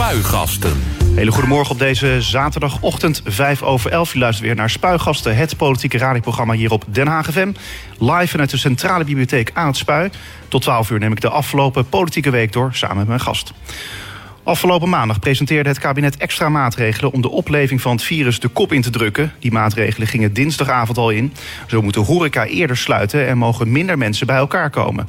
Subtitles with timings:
[0.00, 0.82] Spuigasten.
[1.14, 4.14] Hele goedemorgen op deze zaterdagochtend, 5 over 11.
[4.14, 7.52] U luistert weer naar Spuigasten, het politieke radioprogramma hier op Den Haag FM.
[7.98, 10.10] Live vanuit de Centrale Bibliotheek aan het Spui.
[10.48, 13.52] Tot 12 uur neem ik de afgelopen politieke week door, samen met mijn gast.
[14.42, 18.72] Afgelopen maandag presenteerde het kabinet extra maatregelen om de opleving van het virus de kop
[18.72, 19.32] in te drukken.
[19.38, 21.32] Die maatregelen gingen dinsdagavond al in.
[21.66, 25.08] Zo moet de horeca eerder sluiten en mogen minder mensen bij elkaar komen.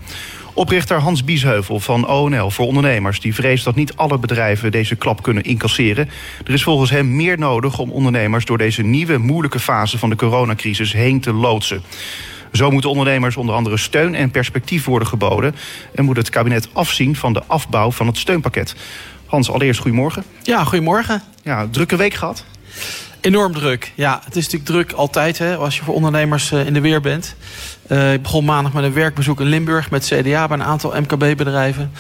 [0.54, 3.20] Oprichter Hans Biesheuvel van ONL voor ondernemers...
[3.20, 6.10] die vreest dat niet alle bedrijven deze klap kunnen incasseren.
[6.46, 8.46] Er is volgens hem meer nodig om ondernemers...
[8.46, 11.82] door deze nieuwe moeilijke fase van de coronacrisis heen te loodsen.
[12.52, 15.56] Zo moeten ondernemers onder andere steun en perspectief worden geboden...
[15.96, 18.76] en moet het kabinet afzien van de afbouw van het steunpakket.
[19.26, 20.24] Hans, allereerst goedemorgen.
[20.44, 21.22] Ja, goedemorgen.
[21.44, 22.46] Ja, drukke week gehad?
[23.22, 23.92] Enorm druk.
[23.96, 27.02] Ja, het is natuurlijk druk altijd hè, als je voor ondernemers uh, in de weer
[27.02, 27.36] bent.
[27.88, 31.92] Uh, ik begon maandag met een werkbezoek in Limburg met CDA bij een aantal MKB-bedrijven.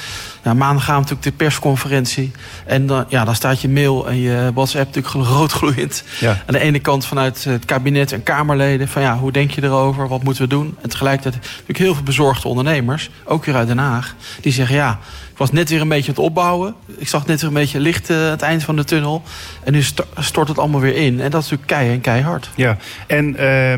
[0.43, 2.31] Ja, maandag gaan we natuurlijk de persconferentie.
[2.65, 6.03] En dan, ja, dan staat je mail en je WhatsApp natuurlijk roodgloeiend.
[6.20, 6.29] Ja.
[6.29, 8.88] Aan de ene kant vanuit het kabinet en Kamerleden.
[8.88, 10.07] Van ja, hoe denk je erover?
[10.07, 10.77] Wat moeten we doen?
[10.82, 13.10] En tegelijkertijd natuurlijk heel veel bezorgde ondernemers.
[13.23, 14.15] Ook weer uit Den Haag.
[14.41, 14.99] Die zeggen ja,
[15.41, 16.75] was net weer een beetje aan het opbouwen.
[16.97, 19.23] Ik zag net weer een beetje licht uh, aan het eind van de tunnel.
[19.63, 19.83] En nu
[20.17, 21.20] stort het allemaal weer in.
[21.21, 22.49] En dat is natuurlijk keihard.
[22.55, 23.73] Ja, en uh,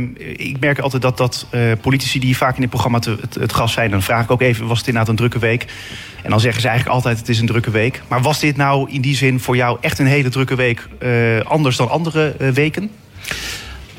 [0.48, 3.74] ik merk altijd dat, dat uh, politici die vaak in dit programma het, het gas
[3.74, 3.92] zijn...
[3.92, 5.66] dan vraag ik ook even, was het inderdaad een drukke week?
[6.24, 8.02] En dan zeggen ze eigenlijk altijd, het is een drukke week.
[8.08, 10.88] Maar was dit nou in die zin voor jou echt een hele drukke week...
[11.00, 12.90] Uh, anders dan andere weken?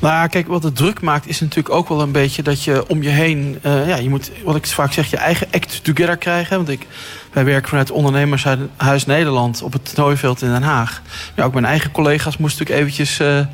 [0.04, 3.02] Nou, kijk, wat het druk maakt is natuurlijk ook wel een beetje dat je om
[3.02, 3.58] je heen...
[3.62, 6.56] Uh, ja, je moet, wat ik vaak zeg, je eigen act together krijgen.
[6.56, 6.86] Want ik,
[7.32, 11.02] wij werken vanuit Ondernemershuis Nederland op het toernooiveld in Den Haag.
[11.36, 13.20] Ja, ook mijn eigen collega's moesten natuurlijk eventjes...
[13.20, 13.46] Uh,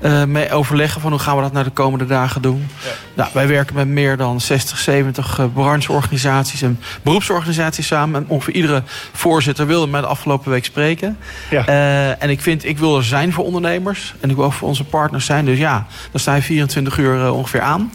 [0.00, 2.68] uh, mee overleggen van hoe gaan we dat naar de komende dagen doen.
[2.82, 2.90] Ja.
[3.14, 8.22] Nou, wij werken met meer dan 60, 70 uh, brancheorganisaties en beroepsorganisaties samen.
[8.22, 11.18] En ongeveer iedere voorzitter wilde mij de afgelopen week spreken.
[11.50, 11.68] Ja.
[11.68, 14.14] Uh, en ik vind, ik wil er zijn voor ondernemers.
[14.20, 15.44] En ik wil ook voor onze partners zijn.
[15.44, 17.92] Dus ja, dan sta je 24 uur ongeveer aan.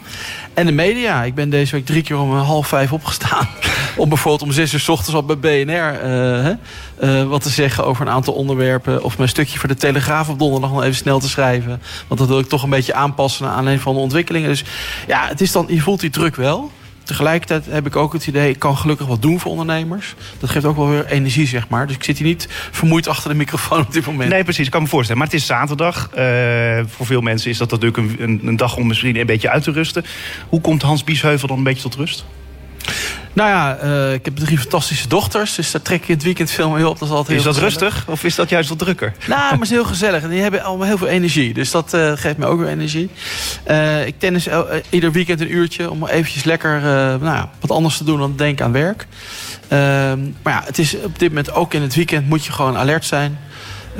[0.56, 1.22] En de media.
[1.22, 3.48] Ik ben deze week drie keer om half vijf opgestaan.
[3.96, 6.46] om bijvoorbeeld om zes uur s ochtends op bij BNR uh,
[7.02, 9.02] uh, wat te zeggen over een aantal onderwerpen.
[9.02, 11.82] Of mijn stukje voor de Telegraaf op donderdag nog even snel te schrijven.
[12.06, 14.48] Want dat wil ik toch een beetje aanpassen aan een van de ontwikkelingen.
[14.48, 14.64] Dus
[15.06, 16.70] ja, het is dan, je voelt die druk wel.
[17.06, 20.14] Tegelijkertijd heb ik ook het idee, ik kan gelukkig wat doen voor ondernemers.
[20.38, 21.86] Dat geeft ook wel weer energie, zeg maar.
[21.86, 24.30] Dus ik zit hier niet vermoeid achter de microfoon op dit moment.
[24.30, 25.20] Nee, precies, ik kan me voorstellen.
[25.20, 26.10] Maar het is zaterdag.
[26.18, 29.62] Uh, voor veel mensen is dat natuurlijk een, een, dag om misschien een beetje uit
[29.62, 30.04] te rusten.
[30.48, 32.24] Hoe komt Hans Biesheuvel dan een beetje tot rust?
[33.36, 35.54] Nou ja, uh, ik heb drie fantastische dochters.
[35.54, 36.98] Dus daar trek je het weekend veel mee op.
[36.98, 39.12] Dat is, altijd is dat rustig of is dat juist wat drukker?
[39.26, 40.22] Nou, maar het is heel gezellig.
[40.22, 41.54] En die hebben allemaal heel veel energie.
[41.54, 43.10] Dus dat uh, geeft me ook weer energie.
[43.70, 44.48] Uh, ik tennis
[44.90, 45.90] ieder weekend een uurtje.
[45.90, 46.80] Om eventjes lekker
[47.20, 49.06] nou wat anders te doen dan denken aan werk.
[49.68, 52.76] Ehm, maar ja, het is op dit moment ook in het weekend moet je gewoon
[52.76, 53.38] alert zijn.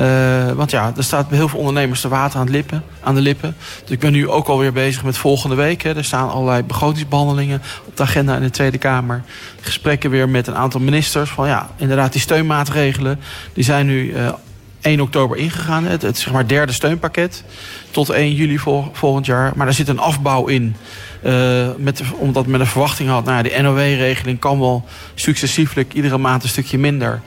[0.00, 3.20] Uh, want ja, er staat bij heel veel ondernemers de water aan, lippen, aan de
[3.20, 3.56] lippen.
[3.82, 5.82] Dus ik ben nu ook alweer bezig met volgende week.
[5.82, 5.96] Hè.
[5.96, 9.22] Er staan allerlei begrotingsbehandelingen op de agenda in de Tweede Kamer.
[9.60, 11.30] Gesprekken weer met een aantal ministers.
[11.30, 13.20] Van ja, inderdaad, die steunmaatregelen
[13.52, 14.32] die zijn nu uh,
[14.80, 15.84] 1 oktober ingegaan.
[15.84, 17.44] Het, het zeg maar derde steunpakket
[17.90, 19.52] tot 1 juli vol, volgend jaar.
[19.56, 20.76] Maar daar zit een afbouw in.
[21.24, 26.18] Uh, met, omdat men een verwachting had, nou ja, de NOW-regeling kan wel successieflijk iedere
[26.18, 27.20] maand een stukje minder.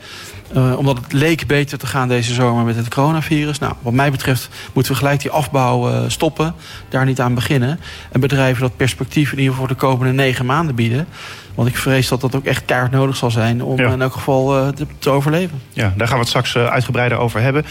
[0.55, 3.59] Uh, omdat het leek beter te gaan deze zomer met het coronavirus.
[3.59, 6.53] Nou, wat mij betreft moeten we gelijk die afbouw uh, stoppen.
[6.89, 7.79] Daar niet aan beginnen.
[8.11, 11.07] En bedrijven dat perspectief in ieder geval voor de komende negen maanden bieden.
[11.55, 13.91] Want ik vrees dat dat ook echt keihard nodig zal zijn om ja.
[13.91, 15.61] in elk geval uh, te, te, overleven.
[15.73, 17.65] Ja, daar gaan we het straks uitgebreider over hebben.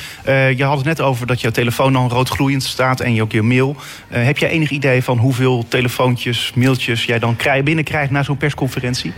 [0.57, 3.43] je had het net over dat je telefoon dan roodgloeiend staat en je ook je
[3.43, 3.77] mail.
[4.09, 9.13] heb jij enig idee van hoeveel telefoontjes, mailtjes jij dan krijg, binnenkrijgt na zo'n persconferentie?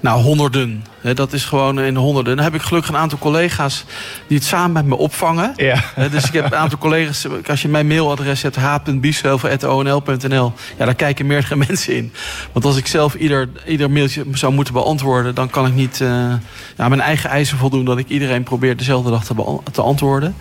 [0.00, 0.84] Nou, honderden.
[1.14, 2.36] Dat is gewoon in de honderden.
[2.36, 3.84] Dan heb ik gelukkig een aantal collega's
[4.26, 5.52] die het samen met me opvangen.
[5.56, 5.82] Ja.
[6.10, 7.26] Dus ik heb een aantal collega's.
[7.48, 10.52] Als je mijn mailadres hebt, h.biesheuvel.onl.nl.
[10.78, 12.12] Ja, daar kijken meerdere mensen in.
[12.52, 15.34] Want als ik zelf ieder, ieder mailtje zou moeten beantwoorden...
[15.34, 16.08] dan kan ik niet uh,
[16.76, 17.84] ja, mijn eigen eisen voldoen...
[17.84, 19.34] dat ik iedereen probeer dezelfde dag te,
[19.72, 20.34] te antwoorden.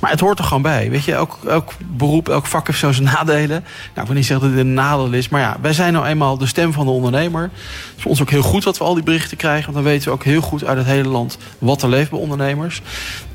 [0.00, 0.90] Maar het hoort er gewoon bij.
[0.90, 3.64] Weet je, elk, elk beroep, elk vak heeft zo zijn nadelen.
[3.94, 5.28] Nou, ik wil niet zeggen dat dit een nadeel is.
[5.28, 7.42] Maar ja, wij zijn nou eenmaal de stem van de ondernemer.
[7.42, 7.50] Het
[7.96, 9.72] is voor ons ook heel goed dat we al die berichten krijgen.
[9.72, 12.18] Want dan weten we ook heel goed uit het hele land wat er leeft bij
[12.18, 12.82] ondernemers.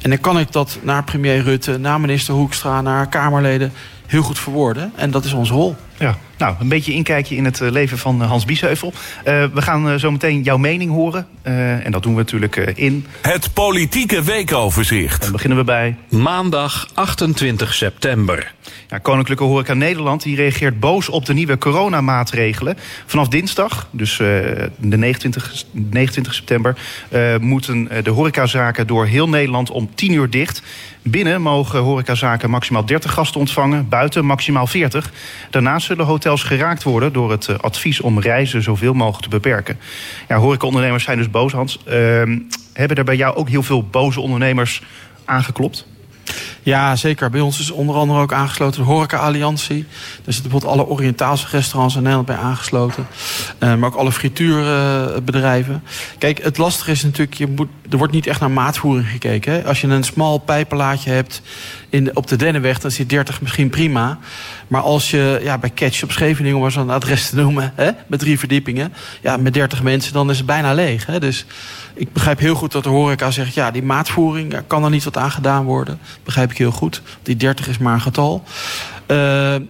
[0.02, 3.72] En dan kan ik dat naar premier Rutte, naar minister Hoekstra, naar Kamerleden
[4.06, 4.92] heel goed verwoorden.
[4.96, 5.75] En dat is onze rol.
[6.00, 8.94] Ja, Nou, een beetje inkijkje in het leven van Hans Biesheuvel.
[9.24, 11.28] we gaan zo meteen jouw mening horen.
[11.44, 13.06] en dat doen we natuurlijk in...
[13.22, 15.22] Het politieke weekoverzicht.
[15.22, 15.98] Dan beginnen we bij...
[16.10, 18.54] Maandag 28 september.
[18.88, 22.78] Ja, Koninklijke Horeca Nederland die reageert boos op de nieuwe coronamaatregelen.
[23.06, 26.78] Vanaf dinsdag, dus de 29, 29 september...
[27.40, 30.62] moeten de horecazaken door heel Nederland om 10 uur dicht...
[31.08, 35.12] Binnen mogen horecazaken maximaal 30 gasten ontvangen, buiten maximaal 40.
[35.50, 39.80] Daarnaast zullen hotels geraakt worden door het eh, advies om reizen zoveel mogelijk te beperken.
[40.27, 41.80] Ja, horecaondernemers zijn dus boos, Hans.
[41.88, 41.94] Uh,
[42.74, 44.81] hebben er bij jou ook heel veel boze ondernemers
[45.25, 45.88] aangeklopt?
[46.63, 47.30] Ja, zeker.
[47.30, 49.86] Bij ons is onder andere ook aangesloten de Horeca Alliantie.
[50.24, 53.07] Daar zitten bijvoorbeeld alle Oriëntaalse restaurants in Nederland bij aangesloten.
[53.60, 55.83] Uh, maar ook alle frituurbedrijven.
[56.18, 59.54] Kijk, het lastige is natuurlijk, je moet, er wordt niet echt naar maatvoering gekeken.
[59.54, 59.66] Hè?
[59.66, 61.42] Als je een smal pijpenlaadje hebt
[61.89, 64.19] in, op de Dennenweg, dan zit 30 misschien prima.
[64.68, 67.92] Maar als je ja, bij Catch op Scheveningen, om maar zo'n adres te noemen, hè,
[68.07, 71.06] met drie verdiepingen, ja, met 30 mensen, dan is het bijna leeg.
[71.06, 71.19] Hè?
[71.19, 71.45] Dus
[71.95, 73.53] ik begrijp heel goed dat de horeca zegt...
[73.53, 76.00] ja, die maatvoering, kan er niet wat aan gedaan worden.
[76.24, 77.01] begrijp ik heel goed.
[77.24, 78.44] Die 30 is maar een getal.
[79.07, 79.18] Uh,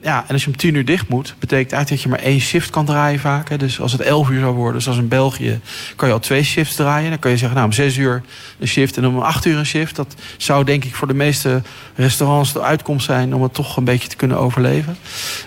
[0.02, 2.40] ja, en als je om 10 uur dicht moet, betekent eigenlijk dat je maar één
[2.40, 3.50] shift kan draaien vaak.
[3.50, 3.58] Hè.
[3.58, 5.60] Dus als het 11 uur zou worden, zoals in België,
[5.96, 7.10] kan je al twee shifts draaien.
[7.10, 8.22] Dan kan je zeggen, nou om 6 uur
[8.60, 9.96] een shift en om 8 uur een shift.
[9.96, 11.62] Dat zou denk ik voor de meeste
[11.96, 14.98] restaurants de uitkomst zijn om het toch een beetje te kunnen overleven.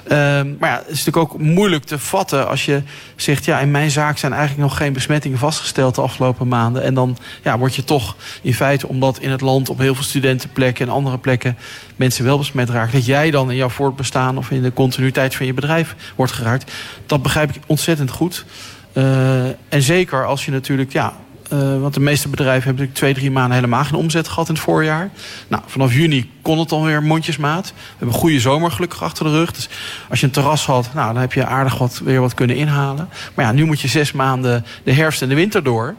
[0.04, 0.10] Uh,
[0.58, 2.82] maar ja, het is natuurlijk ook moeilijk te vatten als je
[3.16, 6.82] zegt, ja, in mijn zaak zijn eigenlijk nog geen besmettingen vastgesteld de afgelopen maanden.
[6.82, 10.04] En dan ja, word je toch in feite, omdat in het land op heel veel
[10.04, 11.56] studentenplekken en andere plekken
[11.98, 15.46] mensen wel besmet raken, dat jij dan in jouw voortbestaan of in de continuïteit van
[15.46, 16.72] je bedrijf wordt geraakt.
[17.06, 18.44] Dat begrijp ik ontzettend goed.
[18.92, 21.12] Uh, en zeker als je natuurlijk, ja,
[21.52, 24.54] uh, want de meeste bedrijven hebben natuurlijk twee, drie maanden helemaal geen omzet gehad in
[24.54, 25.10] het voorjaar.
[25.48, 27.66] Nou, vanaf juni kon het dan weer mondjesmaat.
[27.66, 29.52] We hebben een goede zomer gelukkig achter de rug.
[29.52, 29.68] Dus
[30.08, 33.08] als je een terras had, nou, dan heb je aardig wat, weer wat kunnen inhalen.
[33.34, 35.94] Maar ja, nu moet je zes maanden de herfst en de winter door.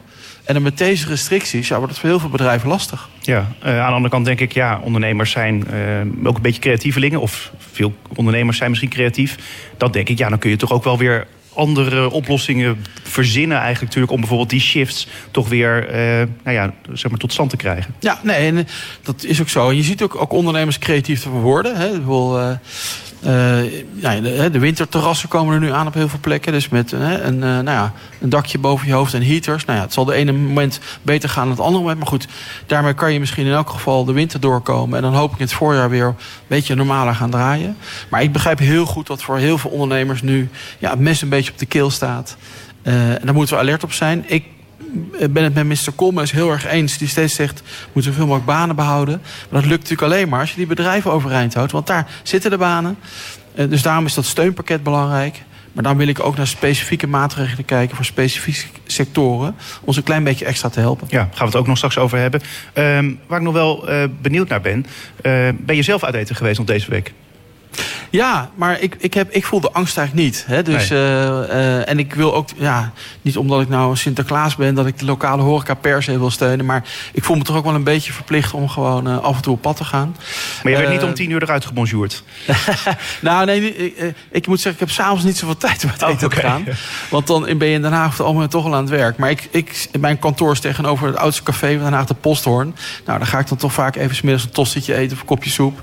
[0.50, 3.08] En dan met deze restricties ja, wordt het voor heel veel bedrijven lastig.
[3.20, 6.60] Ja, uh, aan de andere kant denk ik, ja, ondernemers zijn uh, ook een beetje
[6.60, 7.20] creatievelingen.
[7.20, 9.36] Of veel ondernemers zijn misschien creatief.
[9.76, 13.86] Dat denk ik, ja, dan kun je toch ook wel weer andere oplossingen verzinnen eigenlijk
[13.86, 14.12] natuurlijk...
[14.12, 17.94] om bijvoorbeeld die shifts toch weer uh, nou ja, zeg maar tot stand te krijgen.
[17.98, 18.66] Ja, nee, en
[19.02, 19.68] dat is ook zo.
[19.68, 21.76] En je ziet ook, ook ondernemers creatief te worden.
[21.76, 21.90] Hè.
[21.92, 22.50] Uh,
[23.94, 26.52] ja, de, de, winterterrassen komen er nu aan op heel veel plekken.
[26.52, 29.64] Dus met een, uh, nou ja, een dakje boven je hoofd en heaters.
[29.64, 31.98] Nou ja, het zal de ene moment beter gaan dan het andere moment.
[31.98, 32.28] Maar goed,
[32.66, 34.96] daarmee kan je misschien in elk geval de winter doorkomen.
[34.96, 36.14] En dan hoop ik in het voorjaar weer een
[36.46, 37.76] beetje normaler gaan draaien.
[38.10, 41.28] Maar ik begrijp heel goed dat voor heel veel ondernemers nu ja, het mes een
[41.28, 42.36] beetje op de keel staat.
[42.82, 44.24] en daar moeten we alert op zijn.
[44.26, 44.44] Ik
[45.30, 45.92] ben het met Mr.
[45.94, 46.98] Kolmes heel erg eens.
[46.98, 47.62] Die steeds zegt,
[47.92, 49.20] moeten zoveel mogelijk banen behouden.
[49.50, 51.72] Maar dat lukt natuurlijk alleen maar als je die bedrijven overeind houdt.
[51.72, 52.98] Want daar zitten de banen.
[53.54, 55.42] Eh, dus daarom is dat steunpakket belangrijk.
[55.72, 59.48] Maar dan wil ik ook naar specifieke maatregelen kijken voor specifieke sectoren.
[59.48, 59.54] Om
[59.84, 61.06] ons een klein beetje extra te helpen.
[61.10, 62.40] Ja, gaan we het ook nog straks over hebben.
[62.74, 64.86] Uh, waar ik nog wel uh, benieuwd naar ben.
[65.22, 67.12] Uh, ben je zelf uit eten geweest nog deze week?
[68.10, 70.44] Ja, maar ik, ik, heb, ik voel de angst eigenlijk niet.
[70.46, 70.62] Hè?
[70.62, 70.98] Dus, nee.
[70.98, 74.98] uh, uh, en ik wil ook, ja, niet omdat ik nou Sinterklaas ben, dat ik
[74.98, 76.66] de lokale horeca per se wil steunen.
[76.66, 79.42] Maar ik voel me toch ook wel een beetje verplicht om gewoon uh, af en
[79.42, 80.16] toe op pad te gaan.
[80.62, 82.24] Maar je werd niet om tien uur eruit gebonjourd?
[83.20, 86.16] nou, nee, ik, ik, moet zeggen, ik heb s'avonds niet zoveel tijd om het eten
[86.16, 86.40] oh, okay.
[86.40, 86.64] te gaan.
[87.10, 89.16] Want dan ben je in Den Haag allemaal toch al aan het werk.
[89.16, 92.74] Maar ik, ik, mijn kantoor is tegenover het oudste café van Den Haag, de Posthoorn.
[93.06, 95.50] Nou, dan ga ik dan toch vaak even smiddags een tostietje eten of een kopje
[95.50, 95.80] soep.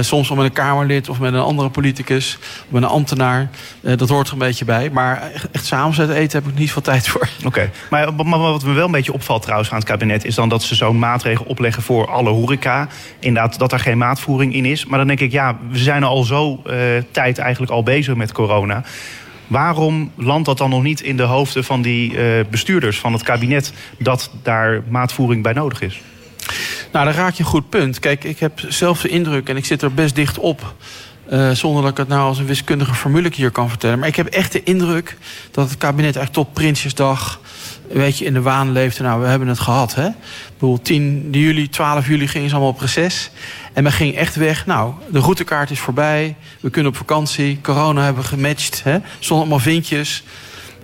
[0.00, 3.50] soms wel met een kamerlid of met een andere politicus, of met een ambtenaar.
[3.80, 4.90] Uh, dat hoort er een beetje bij.
[4.90, 7.28] Maar echt s'avonds uit eten heb ik niet veel tijd voor.
[7.38, 7.70] Oké, okay.
[7.90, 10.24] maar, maar, wat me wel een beetje opvalt trouwens aan het kabinet...
[10.24, 12.88] is dan dat ze zo'n maatregel opleggen voor alle horeca.
[13.18, 14.86] Inderdaad, dat er geen maatvoering in is.
[14.86, 16.74] Maar dan denk ik, ja, we zijn al zo uh,
[17.10, 18.84] tijd eigenlijk al bezig met corona...
[19.50, 23.22] Waarom landt dat dan nog niet in de hoofden van die uh, bestuurders van het
[23.22, 26.00] kabinet dat daar maatvoering bij nodig is?
[26.92, 27.98] Nou, dan raak je een goed punt.
[27.98, 30.74] Kijk, ik heb zelf de indruk, en ik zit er best dicht op...
[31.32, 33.98] Uh, zonder dat ik het nou als een wiskundige formule hier kan vertellen.
[33.98, 35.16] Maar ik heb echt de indruk
[35.50, 37.40] dat het kabinet echt tot Prinsjesdag...
[37.88, 39.02] weet je, in de waan leefde.
[39.02, 40.06] Nou, we hebben het gehad, hè.
[40.06, 40.14] Ik
[40.58, 43.30] bedoel, 10 juli, 12 juli gingen ze allemaal op reces.
[43.72, 44.66] En men ging echt weg.
[44.66, 46.36] Nou, de routekaart is voorbij.
[46.60, 47.58] We kunnen op vakantie.
[47.62, 48.98] Corona hebben we gematcht, hè.
[49.18, 50.22] Zonder allemaal vinkjes.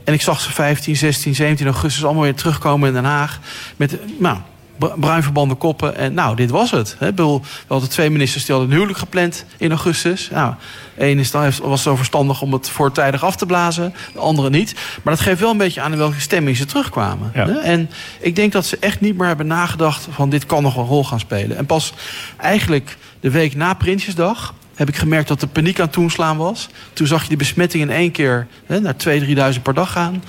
[0.05, 3.41] En ik zag ze 15, 16, 17 augustus allemaal weer terugkomen in Den Haag.
[3.77, 4.39] Met, nou,
[4.79, 5.97] bruin verbanden koppen.
[5.97, 6.97] En nou, dit was het.
[6.99, 7.15] Hè.
[7.15, 10.29] We hadden twee ministers die hadden een huwelijk gepland in augustus.
[10.31, 10.55] Nou,
[10.99, 13.95] één is dan, was zo verstandig om het voortijdig af te blazen.
[14.13, 14.75] De andere niet.
[15.03, 17.31] Maar dat geeft wel een beetje aan in welke stemming ze terugkwamen.
[17.35, 17.47] Ja.
[17.47, 17.59] Hè.
[17.59, 17.91] En
[18.21, 21.05] ik denk dat ze echt niet meer hebben nagedacht van dit kan nog een rol
[21.05, 21.57] gaan spelen.
[21.57, 21.93] En pas
[22.37, 26.69] eigenlijk de week na Prinsjesdag heb ik gemerkt dat de paniek aan het toeslaan was.
[26.93, 30.23] Toen zag je die besmetting in één keer hè, naar 2.000, 3.000 per dag gaan.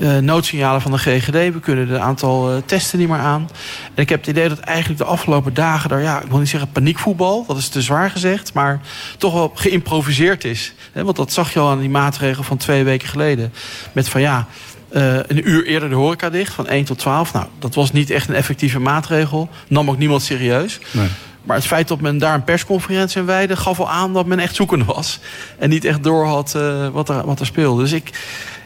[0.00, 1.32] Uh, noodsignalen van de GGD.
[1.32, 3.48] We kunnen het aantal uh, testen niet meer aan.
[3.94, 5.88] En ik heb het idee dat eigenlijk de afgelopen dagen...
[5.88, 8.52] daar, ja, ik wil niet zeggen paniekvoetbal, dat is te zwaar gezegd...
[8.52, 8.80] maar
[9.18, 10.72] toch wel geïmproviseerd is.
[10.92, 13.52] Want dat zag je al aan die maatregel van twee weken geleden.
[13.92, 14.46] Met van ja,
[14.92, 17.32] uh, een uur eerder de horeca dicht, van 1 tot 12.
[17.32, 19.48] Nou, dat was niet echt een effectieve maatregel.
[19.68, 20.78] Nam ook niemand serieus.
[20.90, 21.08] Nee.
[21.48, 23.56] Maar het feit dat men daar een persconferentie in wijde...
[23.56, 25.20] gaf al aan dat men echt zoekende was.
[25.58, 27.82] En niet echt door had uh, wat, er, wat er speelde.
[27.82, 28.10] Dus ik,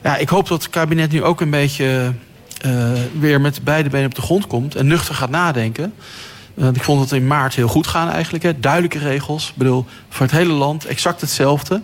[0.02, 2.12] ja, ik hoop dat het kabinet nu ook een beetje...
[2.66, 4.74] Uh, weer met beide benen op de grond komt...
[4.74, 5.94] en nuchter gaat nadenken.
[6.72, 8.44] Ik vond het in maart heel goed gaan eigenlijk.
[8.44, 8.60] Hè.
[8.60, 9.48] Duidelijke regels.
[9.48, 11.82] Ik bedoel, voor het hele land exact hetzelfde.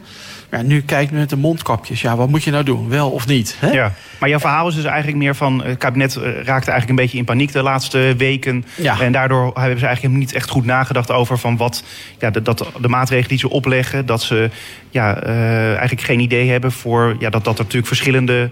[0.50, 2.00] Ja, nu kijkt met de mondkapjes.
[2.00, 2.88] Ja, wat moet je nou doen?
[2.88, 3.56] Wel of niet?
[3.58, 3.70] Hè?
[3.70, 5.64] Ja, maar jouw verhaal is dus eigenlijk meer van...
[5.64, 8.64] het kabinet raakte eigenlijk een beetje in paniek de laatste weken.
[8.74, 9.00] Ja.
[9.00, 11.38] En daardoor hebben ze eigenlijk niet echt goed nagedacht over...
[11.38, 11.84] van wat
[12.18, 14.06] ja, de, dat de maatregelen die ze opleggen...
[14.06, 14.50] dat ze
[14.90, 17.16] ja, uh, eigenlijk geen idee hebben voor...
[17.18, 18.50] Ja, dat, dat er natuurlijk verschillende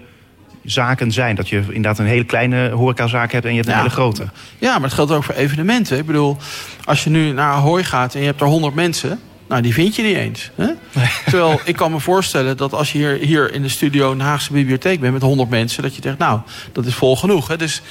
[0.63, 1.35] zaken zijn.
[1.35, 3.81] Dat je inderdaad een hele kleine horecazaak hebt en je hebt een ja.
[3.81, 4.27] hele grote.
[4.57, 5.97] Ja, maar het geldt ook voor evenementen.
[5.97, 6.37] Ik bedoel,
[6.83, 9.19] als je nu naar Ahoy gaat en je hebt er 100 mensen...
[9.47, 10.51] Nou, die vind je niet eens.
[10.55, 10.65] Hè?
[10.65, 11.09] Nee.
[11.25, 14.23] Terwijl ik kan me voorstellen dat als je hier, hier in de studio in de
[14.23, 16.39] Haagse bibliotheek bent met 100 mensen, dat je denkt, nou,
[16.71, 17.47] dat is vol genoeg.
[17.47, 17.57] Hè?
[17.57, 17.81] Dus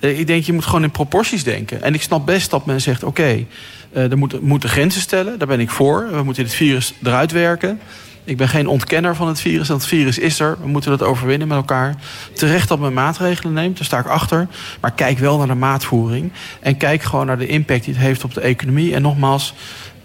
[0.00, 1.82] uh, ik denk, je moet gewoon in proporties denken.
[1.82, 3.46] En ik snap best dat men zegt, oké, okay,
[3.92, 5.38] uh, er moeten, moeten grenzen stellen.
[5.38, 6.08] Daar ben ik voor.
[6.10, 7.80] We moeten het virus eruit werken.
[8.26, 9.68] Ik ben geen ontkenner van het virus.
[9.68, 10.56] Want het virus is er.
[10.60, 11.94] We moeten dat overwinnen met elkaar.
[12.32, 13.76] Terecht dat men maatregelen neemt.
[13.76, 14.48] Daar sta ik achter.
[14.80, 16.32] Maar kijk wel naar de maatvoering.
[16.60, 18.94] En kijk gewoon naar de impact die het heeft op de economie.
[18.94, 19.54] En nogmaals,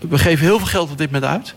[0.10, 1.56] we geven heel veel geld op dit moment uit.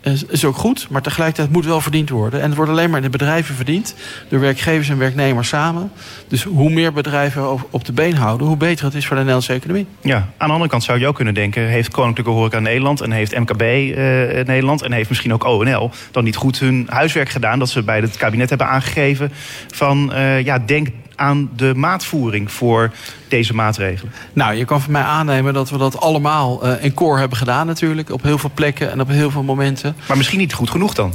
[0.00, 2.40] Dat is ook goed, maar tegelijkertijd moet wel verdiend worden.
[2.40, 3.94] En het wordt alleen maar in de bedrijven verdiend.
[4.28, 5.90] Door werkgevers en werknemers samen.
[6.28, 8.46] Dus hoe meer bedrijven op de been houden...
[8.46, 9.86] hoe beter het is voor de Nederlandse economie.
[10.00, 11.62] Ja, aan de andere kant zou je ook kunnen denken...
[11.62, 13.96] heeft Koninklijke Horeca Nederland en heeft MKB uh,
[14.44, 14.82] Nederland...
[14.82, 17.58] en heeft misschien ook ONL dan niet goed hun huiswerk gedaan...
[17.58, 19.32] dat ze bij het kabinet hebben aangegeven
[19.74, 20.12] van...
[20.12, 22.92] Uh, ja, denk aan de maatvoering voor
[23.28, 24.12] deze maatregelen?
[24.32, 27.66] Nou, je kan van mij aannemen dat we dat allemaal uh, in koor hebben gedaan
[27.66, 28.10] natuurlijk.
[28.10, 29.96] Op heel veel plekken en op heel veel momenten.
[30.08, 31.14] Maar misschien niet goed genoeg dan?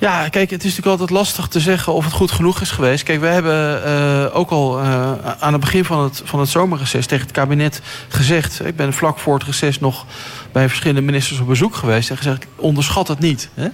[0.00, 3.02] Ja, kijk, het is natuurlijk altijd lastig te zeggen of het goed genoeg is geweest.
[3.02, 7.06] Kijk, we hebben uh, ook al uh, aan het begin van het, van het zomerreces
[7.06, 8.66] tegen het kabinet gezegd...
[8.66, 10.06] ik ben vlak voor het reces nog
[10.52, 12.10] bij verschillende ministers op bezoek geweest...
[12.10, 13.48] en gezegd, onderschat het niet.
[13.54, 13.68] Hè?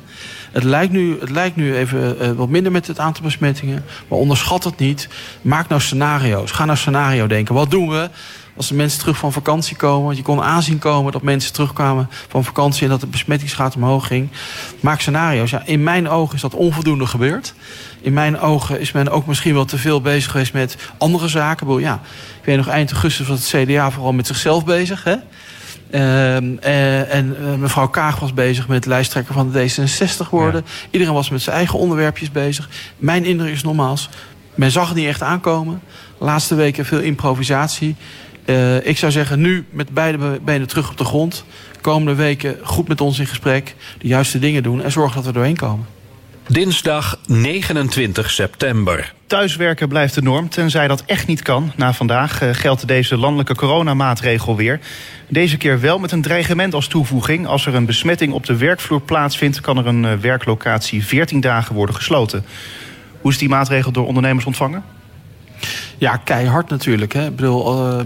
[0.53, 3.85] Het lijkt nu, het lijkt nu even uh, wat minder met het aantal besmettingen.
[4.09, 5.09] Maar onderschat het niet.
[5.43, 6.51] Maak nou scenario's.
[6.51, 7.55] Ga nou scenario denken.
[7.55, 8.11] Wat doen we
[8.57, 10.05] als de mensen terug van vakantie komen?
[10.05, 12.83] Want je kon aanzien komen dat mensen terugkwamen van vakantie...
[12.83, 14.29] en dat de besmettingsgraad omhoog ging.
[14.81, 15.51] Maak scenario's.
[15.51, 17.55] Ja, in mijn ogen is dat onvoldoende gebeurd.
[18.01, 21.81] In mijn ogen is men ook misschien wel te veel bezig geweest met andere zaken.
[21.81, 22.01] Ja,
[22.41, 25.05] ik weet nog eind augustus was het CDA vooral met zichzelf bezig.
[25.05, 25.15] Hè?
[25.91, 30.65] Uh, uh, en uh, mevrouw Kaag was bezig met lijsttrekker van de D66 worden.
[30.67, 30.89] Ja.
[30.91, 32.69] Iedereen was met zijn eigen onderwerpjes bezig.
[32.97, 34.09] Mijn indruk is nogmaals,
[34.55, 35.81] men zag het niet echt aankomen.
[36.19, 37.97] De laatste weken veel improvisatie.
[38.47, 41.45] Uh, ik zou zeggen, nu met beide benen terug op de grond.
[41.81, 43.75] Komende weken goed met ons in gesprek.
[43.99, 45.87] De juiste dingen doen en zorgen dat we doorheen komen.
[46.49, 49.15] Dinsdag 29 september.
[49.27, 51.73] Thuiswerken blijft de norm, tenzij dat echt niet kan.
[51.77, 54.81] Na vandaag uh, geldt deze landelijke coronamaatregel weer.
[55.29, 57.47] Deze keer wel met een dreigement als toevoeging.
[57.47, 59.61] Als er een besmetting op de werkvloer plaatsvindt...
[59.61, 62.45] kan er een uh, werklocatie 14 dagen worden gesloten.
[63.21, 64.85] Hoe is die maatregel door ondernemers ontvangen?
[65.99, 67.13] Ja, keihard natuurlijk.
[67.13, 67.27] Hè.
[67.27, 68.01] Ik bedoel, uh,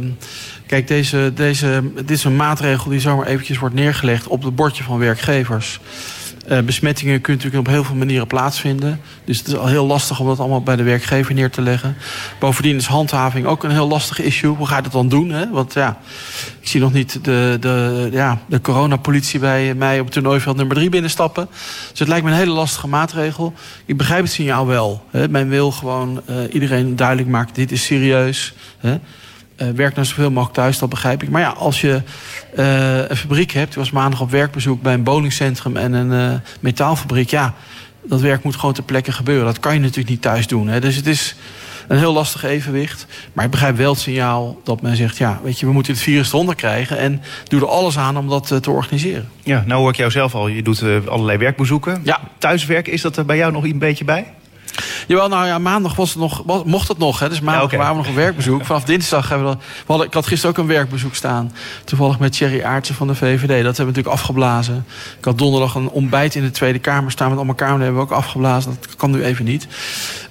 [0.67, 4.27] kijk, deze, deze, dit is een maatregel die zomaar eventjes wordt neergelegd...
[4.27, 5.81] op het bordje van werkgevers...
[6.51, 9.01] Uh, besmettingen kunnen natuurlijk op heel veel manieren plaatsvinden.
[9.25, 11.97] Dus het is al heel lastig om dat allemaal bij de werkgever neer te leggen.
[12.39, 14.57] Bovendien is handhaving ook een heel lastig issue.
[14.57, 15.31] Hoe ga je dat dan doen?
[15.31, 15.51] Hè?
[15.51, 15.99] Want ja,
[16.61, 20.89] ik zie nog niet de, de, ja, de coronapolitie bij mij op toernooiveld nummer 3
[20.89, 21.49] binnenstappen.
[21.91, 23.53] Dus het lijkt me een hele lastige maatregel.
[23.87, 25.05] Ik begrijp het signaal wel.
[25.11, 25.29] Hè?
[25.29, 28.55] Men wil gewoon uh, iedereen duidelijk maken, dit is serieus.
[28.79, 28.99] Hè?
[29.63, 31.29] Uh, werk nou zoveel mogelijk thuis, dat begrijp ik.
[31.29, 32.03] Maar ja, als je
[32.59, 33.71] uh, een fabriek hebt...
[33.71, 37.31] ik was maandag op werkbezoek bij een bowlingcentrum en een uh, metaalfabriek...
[37.31, 37.55] ja,
[38.05, 39.45] dat werk moet gewoon ter plekke gebeuren.
[39.45, 40.69] Dat kan je natuurlijk niet thuis doen.
[40.69, 40.81] Hè.
[40.81, 41.37] Dus het is
[41.89, 43.07] een heel lastig evenwicht.
[43.33, 45.19] Maar ik begrijp wel het signaal dat men zegt...
[45.19, 46.99] ja, weet je, we moeten het virus eronder krijgen...
[46.99, 49.29] en doe er alles aan om dat te organiseren.
[49.43, 50.49] Ja, nou hoor ik jou zelf al.
[50.49, 52.01] Je doet allerlei werkbezoeken.
[52.05, 52.21] Ja.
[52.39, 54.27] Thuiswerken, is dat er bij jou nog een beetje bij?
[55.07, 57.19] Jawel, nou ja, maandag was het nog, was, mocht het nog.
[57.19, 57.79] Hè, dus maandag ja, okay.
[57.79, 58.65] waren we nog een werkbezoek.
[58.65, 61.53] Vanaf dinsdag hebben we, dat, we hadden, ik had gisteren ook een werkbezoek staan.
[61.85, 63.41] Toevallig met Thierry Aartsen van de VVD.
[63.41, 64.85] Dat hebben we natuurlijk afgeblazen.
[65.19, 67.87] Ik had donderdag een ontbijt in de Tweede Kamer staan met allemaal Kamerleden.
[67.87, 68.77] hebben we ook afgeblazen.
[68.81, 69.67] Dat kan nu even niet.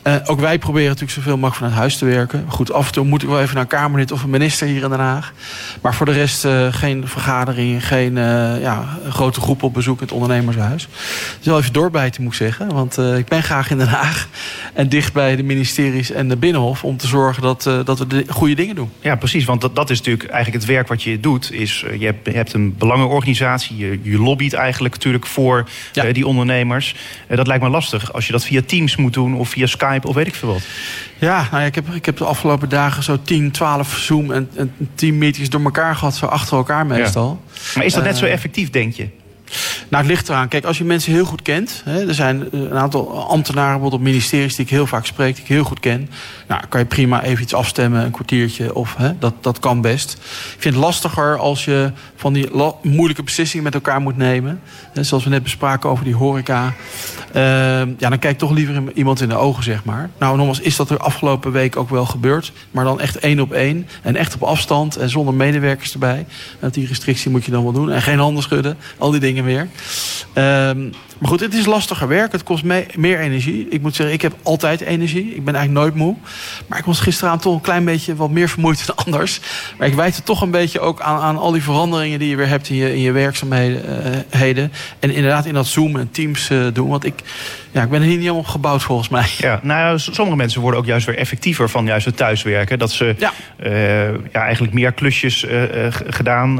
[0.07, 2.45] Uh, ook wij proberen natuurlijk zoveel mogelijk vanuit huis te werken.
[2.47, 4.83] Goed, af en toe moet ik wel even naar een Kamerlid of een minister hier
[4.83, 5.33] in Den Haag.
[5.81, 10.05] Maar voor de rest uh, geen vergaderingen, geen uh, ja, grote groep op bezoek in
[10.05, 10.87] het ondernemershuis.
[11.39, 12.73] Is wel even doorbijten, moet ik zeggen.
[12.73, 14.27] Want ik ben graag in Den Haag
[14.73, 16.83] en dicht bij de ministeries en de Binnenhof...
[16.83, 18.91] om te zorgen dat, dat we de goede dingen doen.
[18.99, 19.45] Ja, precies.
[19.45, 21.51] Want dat, dat is natuurlijk eigenlijk het werk wat je doet.
[21.51, 26.11] Is, je, hebt, je hebt een belangenorganisatie, je, je lobbyt eigenlijk natuurlijk voor ja.
[26.11, 26.95] die ondernemers.
[27.27, 30.15] dat lijkt me lastig als je dat via Teams moet doen of via Skype of
[30.15, 30.61] weet ik veel wat.
[31.17, 34.49] Ja, nou ja, ik, heb, ik heb de afgelopen dagen zo 10, 12 Zoom en,
[34.55, 37.41] en 10 meetings door elkaar gehad, zo achter elkaar meestal.
[37.43, 37.59] Ja.
[37.75, 39.09] Maar is dat net zo effectief, denk je?
[39.89, 40.47] Nou, het ligt eraan.
[40.47, 41.81] Kijk, als je mensen heel goed kent.
[41.85, 45.43] Hè, er zijn een aantal ambtenaren bijvoorbeeld op ministeries die ik heel vaak spreek, die
[45.43, 46.09] ik heel goed ken.
[46.47, 48.75] Nou, kan je prima even iets afstemmen, een kwartiertje.
[48.75, 50.13] Of, hè, dat, dat kan best.
[50.55, 52.49] Ik vind het lastiger als je van die
[52.81, 54.61] moeilijke beslissingen met elkaar moet nemen.
[54.93, 56.73] Hè, zoals we net bespraken over die horeca.
[57.35, 57.43] Uh,
[57.97, 60.09] ja, dan kijk toch liever iemand in de ogen, zeg maar.
[60.19, 62.51] Nou, nogmaals, is dat er afgelopen week ook wel gebeurd.
[62.71, 63.87] Maar dan echt één op één.
[64.01, 66.25] En echt op afstand en zonder medewerkers erbij.
[66.59, 67.91] Want die restrictie moet je dan wel doen.
[67.91, 68.77] En geen handen schudden.
[68.97, 69.67] Al die dingen meer.
[70.33, 72.31] Um, maar goed, het is lastiger werk.
[72.31, 73.67] Het kost me meer energie.
[73.69, 75.35] Ik moet zeggen, ik heb altijd energie.
[75.35, 76.15] Ik ben eigenlijk nooit moe.
[76.67, 79.39] Maar ik was gisteravond toch een klein beetje wat meer vermoeid dan anders.
[79.77, 82.35] Maar ik wijt het toch een beetje ook aan, aan al die veranderingen die je
[82.35, 84.21] weer hebt in je, in je werkzaamheden.
[84.33, 84.57] Uh,
[84.99, 86.89] en inderdaad in dat Zoom en Teams uh, doen.
[86.89, 87.21] Want ik,
[87.71, 89.25] ja, ik ben er hier niet helemaal gebouwd volgens mij.
[89.37, 92.79] Ja, nou, sommige mensen worden ook juist weer effectiever van juist het thuiswerken.
[92.79, 93.33] Dat ze ja.
[93.63, 95.45] Uh, ja eigenlijk meer klusjes
[96.07, 96.55] gedaan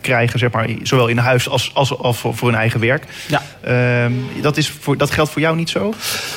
[0.00, 0.68] krijgen, zeg maar.
[0.82, 3.04] Zowel in huis als, als, als voor hun eigen werk.
[3.26, 3.42] Ja.
[3.60, 5.94] Ehm, dat, is voor, dat geldt voor jou niet zo?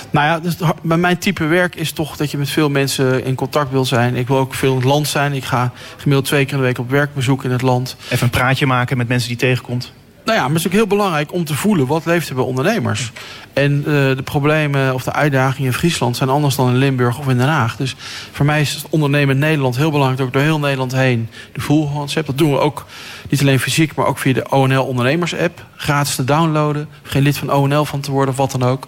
[0.10, 3.36] Nou ja, dus, bij mijn type werk is toch dat je met veel mensen in
[3.36, 4.16] contact wil zijn.
[4.16, 5.34] Ik wil ook veel in het land zijn.
[5.34, 7.96] Ik ga gemiddeld twee keer in de week op werkbezoek in het land.
[8.10, 9.94] Even een praatje maken met mensen die tegenkomt.
[10.32, 12.44] Nou ja, maar het is ook heel belangrijk om te voelen wat leeft er bij
[12.44, 13.12] ondernemers.
[13.54, 17.28] En uh, de problemen of de uitdagingen in Friesland zijn anders dan in Limburg of
[17.28, 17.76] in Den Haag.
[17.76, 17.96] Dus
[18.32, 21.62] voor mij is het ondernemen in Nederland heel belangrijk, ook door heel Nederland heen, de
[21.62, 22.28] voelconcept.
[22.28, 22.86] Dat doen we ook
[23.30, 25.66] niet alleen fysiek, maar ook via de ONL Ondernemers app.
[25.76, 28.88] Gratis te downloaden, geen lid van ONL van te worden of wat dan ook.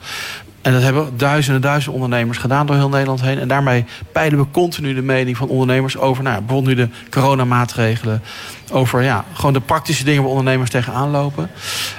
[0.61, 3.39] En dat hebben duizenden, duizenden ondernemers gedaan door heel Nederland heen.
[3.39, 8.21] En daarmee peilen we continu de mening van ondernemers over nou, bijvoorbeeld nu de coronamaatregelen.
[8.71, 11.49] Over ja, gewoon de praktische dingen waar ondernemers tegenaan lopen.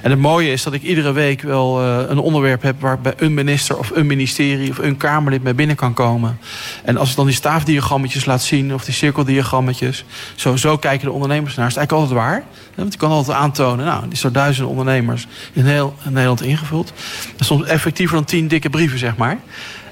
[0.02, 3.12] En het mooie is dat ik iedere week wel uh, een onderwerp heb waar bij
[3.16, 6.38] een minister of een ministerie of een Kamerlid mee binnen kan komen.
[6.84, 10.04] En als ik dan die staafdiagrammetjes laat zien of die cirkeldiagrammetjes.
[10.34, 11.66] Zo, zo kijken de ondernemers naar.
[11.66, 12.44] Is eigenlijk altijd waar.
[12.74, 16.92] Want je kan altijd aantonen, nou, die is door duizenden ondernemers in heel Nederland ingevuld.
[17.38, 19.38] Soms effectiever dan tien dikke brieven, zeg maar.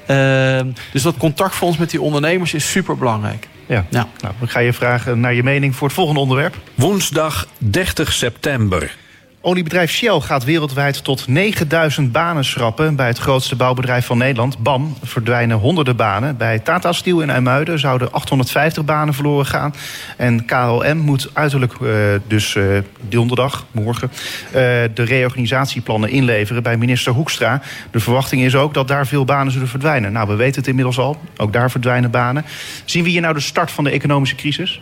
[0.08, 0.60] Uh,
[0.92, 3.48] dus dat contactfonds met die ondernemers is super belangrijk.
[3.72, 3.86] Ja.
[3.90, 4.08] ja.
[4.20, 6.56] Nou, ik ga je vragen naar je mening voor het volgende onderwerp.
[6.74, 8.96] Woensdag 30 september.
[9.44, 12.96] Oliebedrijf Shell gaat wereldwijd tot 9000 banen schrappen.
[12.96, 16.36] Bij het grootste bouwbedrijf van Nederland, BAM, verdwijnen honderden banen.
[16.36, 19.74] Bij Tata Steel in IJmuiden zouden 850 banen verloren gaan.
[20.16, 21.90] En KLM moet uiterlijk, uh,
[22.26, 22.78] dus uh,
[23.08, 24.10] donderdag, morgen,
[24.46, 24.52] uh,
[24.94, 27.62] de reorganisatieplannen inleveren bij minister Hoekstra.
[27.90, 30.12] De verwachting is ook dat daar veel banen zullen verdwijnen.
[30.12, 31.20] Nou, we weten het inmiddels al.
[31.36, 32.44] Ook daar verdwijnen banen.
[32.84, 34.80] Zien we hier nou de start van de economische crisis?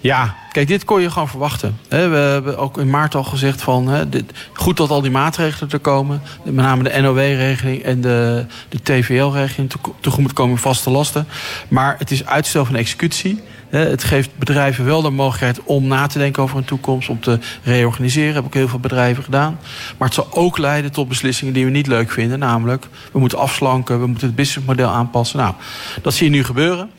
[0.00, 1.78] Ja, kijk, dit kon je gewoon verwachten.
[1.88, 4.10] We hebben ook in maart al gezegd van...
[4.52, 6.22] Goed dat al die maatregelen er komen.
[6.44, 9.72] Met name de NOW-regeling en de, de TVL-regeling...
[10.00, 11.26] tegemoet komen vaste lasten.
[11.68, 13.42] Maar het is uitstel van executie.
[13.68, 17.08] Het geeft bedrijven wel de mogelijkheid om na te denken over een toekomst...
[17.08, 18.34] om te reorganiseren.
[18.34, 19.58] Heb ook heel veel bedrijven gedaan.
[19.96, 22.38] Maar het zal ook leiden tot beslissingen die we niet leuk vinden.
[22.38, 25.38] Namelijk, we moeten afslanken, we moeten het businessmodel aanpassen.
[25.38, 25.54] Nou,
[26.02, 26.90] dat zie je nu gebeuren.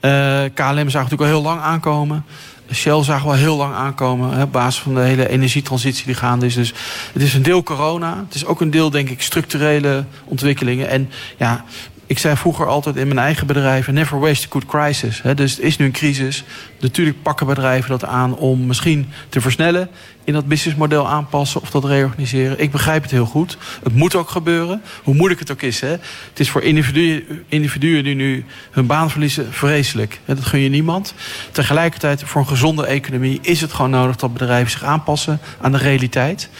[0.00, 2.24] Uh, KLM zagen natuurlijk al heel lang aankomen.
[2.72, 4.30] Shell zagen we al heel lang aankomen.
[4.30, 6.54] Hè, op basis van de hele energietransitie die gaande is.
[6.54, 6.74] Dus
[7.12, 8.24] het is een deel corona.
[8.26, 10.88] Het is ook een deel, denk ik, structurele ontwikkelingen.
[10.88, 11.64] En ja,
[12.06, 13.88] ik zei vroeger altijd in mijn eigen bedrijf...
[13.88, 15.22] never waste a good crisis.
[15.34, 16.44] dus het is nu een crisis.
[16.80, 19.88] Natuurlijk pakken bedrijven dat aan om misschien te versnellen...
[20.24, 22.60] in dat businessmodel aanpassen of dat reorganiseren.
[22.60, 23.58] Ik begrijp het heel goed.
[23.82, 24.82] Het moet ook gebeuren.
[25.02, 25.80] Hoe moeilijk het ook is.
[25.80, 25.88] Hè.
[25.88, 30.20] Het is voor individuen, individuen die nu hun baan verliezen vreselijk.
[30.24, 31.14] Dat gun je niemand.
[31.52, 34.16] Tegelijkertijd voor een gezonde economie is het gewoon nodig...
[34.16, 36.50] dat bedrijven zich aanpassen aan de realiteit.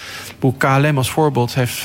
[0.58, 1.82] KLM als voorbeeld heeft 25%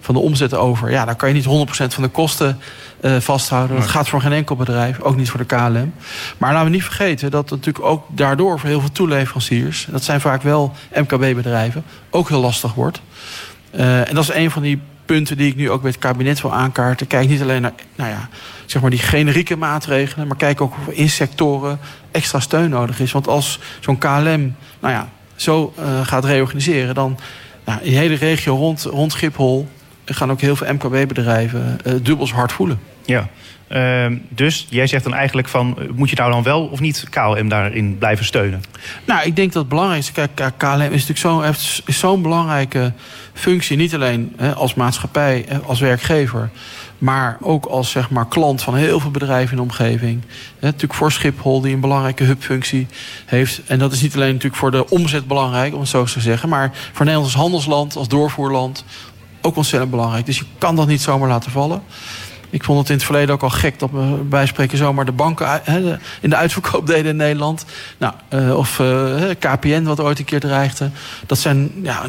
[0.00, 0.90] van de omzet over.
[0.90, 2.58] Ja, dan kan je niet 100% van de kosten
[3.02, 3.76] uh, vasthouden.
[3.76, 5.92] Dat gaat voor geen enkel bedrijf, ook niet voor de KLM.
[6.38, 9.86] Maar laten we niet vergeten dat natuurlijk ook daardoor voor heel veel toeleveranciers...
[9.90, 13.02] dat zijn vaak wel MKB-bedrijven, ook heel lastig wordt.
[13.74, 16.40] Uh, en dat is een van die punten die ik nu ook met het kabinet
[16.42, 17.06] wil aankaarten.
[17.06, 18.28] Kijk niet alleen naar nou ja,
[18.66, 20.26] zeg maar die generieke maatregelen...
[20.26, 21.78] maar kijk ook of in sectoren
[22.10, 23.12] extra steun nodig is.
[23.12, 26.94] Want als zo'n KLM nou ja, zo uh, gaat reorganiseren...
[26.94, 27.18] dan
[27.64, 29.68] nou, die hele regio rond, rond Schiphol
[30.04, 32.80] gaan ook heel veel MKB-bedrijven uh, dubbel zo hard voelen.
[33.04, 33.28] Ja,
[33.72, 35.78] uh, dus jij zegt dan eigenlijk van...
[35.94, 38.62] moet je nou dan wel of niet KLM daarin blijven steunen?
[39.06, 40.12] Nou, ik denk dat het belangrijkste...
[40.12, 42.92] Kijk, KLM is natuurlijk zo, heeft zo'n belangrijke
[43.32, 43.76] functie.
[43.76, 46.50] Niet alleen hè, als maatschappij, als werkgever...
[46.98, 50.22] maar ook als zeg maar, klant van heel veel bedrijven in de omgeving.
[50.58, 52.86] Hè, natuurlijk voor Schiphol, die een belangrijke hubfunctie
[53.26, 53.60] heeft.
[53.66, 56.48] En dat is niet alleen natuurlijk voor de omzet belangrijk, om het zo te zeggen...
[56.48, 58.84] maar voor Nederland als handelsland, als doorvoerland...
[59.42, 60.26] ook ontzettend belangrijk.
[60.26, 61.82] Dus je kan dat niet zomaar laten vallen.
[62.52, 65.60] Ik vond het in het verleden ook al gek dat we spreken zomaar de banken
[66.20, 67.64] in de uitverkoop deden in Nederland.
[67.98, 70.90] Nou, uh, of eh, KPN, wat ooit een keer dreigde.
[71.26, 72.06] Dat zijn ja,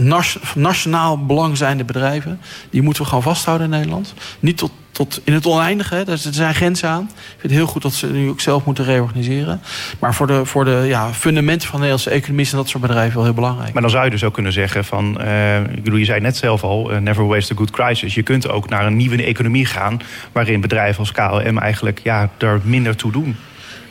[0.56, 2.39] nationaal belang zijnde bedrijven.
[2.69, 4.13] Die moeten we gewoon vasthouden in Nederland.
[4.39, 5.95] Niet tot tot in het oneindige.
[5.95, 7.03] Er zijn grenzen aan.
[7.03, 9.62] Ik vind het heel goed dat ze nu ook zelf moeten reorganiseren.
[9.99, 13.15] Maar voor de, voor de ja, fundamenten van de Nederlandse economie zijn dat soort bedrijven
[13.15, 13.73] wel heel belangrijk.
[13.73, 16.38] Maar dan zou je dus ook kunnen zeggen van, uh, ik bedoel, je zei net
[16.38, 18.13] zelf al, uh, never waste a good crisis.
[18.13, 20.01] Je kunt ook naar een nieuwe economie gaan,
[20.32, 23.36] waarin bedrijven als KLM eigenlijk ja, er minder toe doen.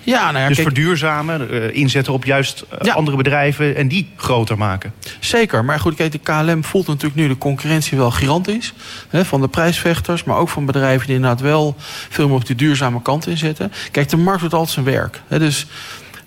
[0.03, 4.59] Ja, nou ja, dus verduurzamen, uh, inzetten op juist uh, andere bedrijven en die groter
[4.59, 4.93] maken.
[5.21, 8.73] Zeker, maar goed, kijk, de KLM voelt natuurlijk nu de concurrentie wel gigantisch.
[9.09, 11.75] Hè, van de prijsvechters, maar ook van bedrijven die inderdaad wel
[12.09, 13.73] veel meer op die duurzame kant inzetten.
[13.91, 15.21] Kijk, de markt doet altijd zijn werk.
[15.29, 15.67] Hè, dus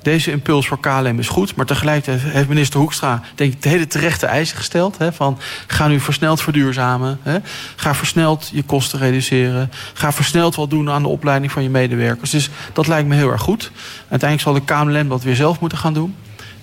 [0.06, 1.56] deze impuls voor KLM is goed.
[1.56, 4.98] Maar tegelijkertijd heeft minister Hoekstra denk ik de hele terechte eisen gesteld.
[4.98, 5.38] Hè, van
[5.68, 7.20] ga nu versneld verduurzamen.
[7.22, 7.38] Hè,
[7.76, 9.72] ga versneld je kosten reduceren.
[9.94, 12.30] Ga versneld wat doen aan de opleiding van je medewerkers.
[12.30, 13.72] Dus dat lijkt me heel erg goed.
[14.10, 16.16] Uiteindelijk zal de KLM dat weer zelf moeten gaan doen.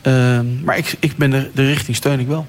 [0.02, 2.46] Uh, maar ik, ik ben de richting steun ik wel.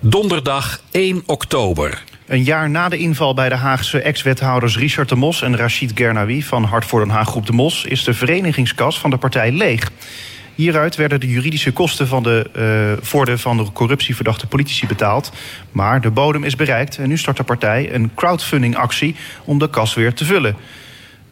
[0.00, 2.02] Donderdag 1 oktober.
[2.30, 6.42] Een jaar na de inval bij de Haagse ex-wethouders Richard de Mos en Rachid Gernawi
[6.42, 9.90] van Hart voor Den Haag Groep de Mos is de verenigingskas van de partij leeg.
[10.54, 12.50] Hieruit werden de juridische kosten van de,
[13.22, 15.32] uh, van de corruptieverdachte politici betaald.
[15.72, 19.94] Maar de bodem is bereikt en nu start de partij een crowdfundingactie om de kas
[19.94, 20.56] weer te vullen.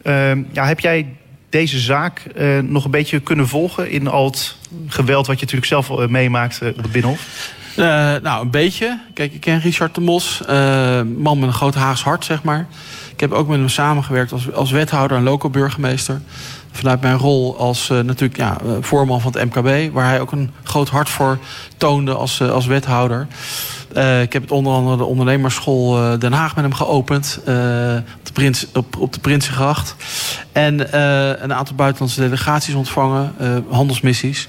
[0.03, 1.07] Uh, ja, heb jij
[1.49, 4.57] deze zaak uh, nog een beetje kunnen volgen in al het
[4.87, 7.57] geweld wat je natuurlijk zelf meemaakt op het Binnenhof?
[7.79, 8.99] Uh, nou, een beetje.
[9.15, 10.41] Kijk, ik ken Richard de Mos.
[10.51, 12.67] Uh, man met een groot Haags hart, zeg maar.
[13.13, 16.21] Ik heb ook met hem samengewerkt als, als wethouder en local burgemeester.
[16.73, 19.93] Vanuit mijn rol als uh, natuurlijk ja, voorman van het MKB...
[19.93, 21.39] waar hij ook een groot hart voor
[21.79, 23.27] toonde als, als wethouder.
[23.97, 27.39] Uh, ik heb het onder andere de ondernemersschool uh, Den Haag met hem geopend.
[27.39, 27.47] Op,
[28.23, 28.67] de Prins,
[28.99, 29.95] op, de Prinsengracht.
[30.53, 30.99] En
[31.43, 33.35] een aantal buitenlandse delegaties ontvangen.
[33.69, 34.49] handelsmissies.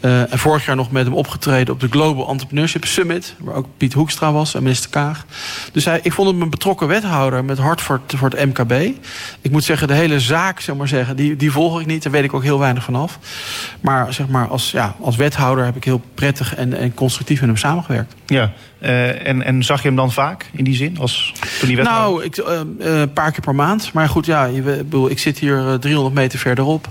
[0.00, 3.34] en vorig jaar nog met hem opgetreden op de Global Entrepreneurship Summit.
[3.38, 5.24] Waar ook Piet Hoekstra was en minister Kaag.
[5.72, 8.72] Dus hij, ik vond hem een betrokken wethouder met hart voor, voor het MKB.
[9.40, 12.02] Ik moet zeggen, de hele zaak, zeg maar zeggen, die, die volg ik niet.
[12.02, 13.18] Daar weet ik ook heel weinig vanaf.
[13.80, 17.48] Maar zeg maar, als, ja, als wethouder heb ik heel prettig en, en constructief met
[17.48, 18.14] hem samengewerkt.
[18.26, 20.98] Ja, uh, en, en zag je hem dan vaak in die zin?
[20.98, 23.92] Als, toen die nou, ik, uh, een paar keer per maand.
[23.92, 26.88] Maar goed, ja, je, bedoel, ik zit hier 300 meter verderop.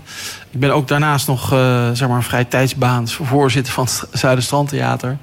[0.52, 1.48] Ik ben ook daarnaast nog
[1.94, 5.18] zeg maar een vrij tijdsbaans voorzitter van het Zuiderstrandtheater.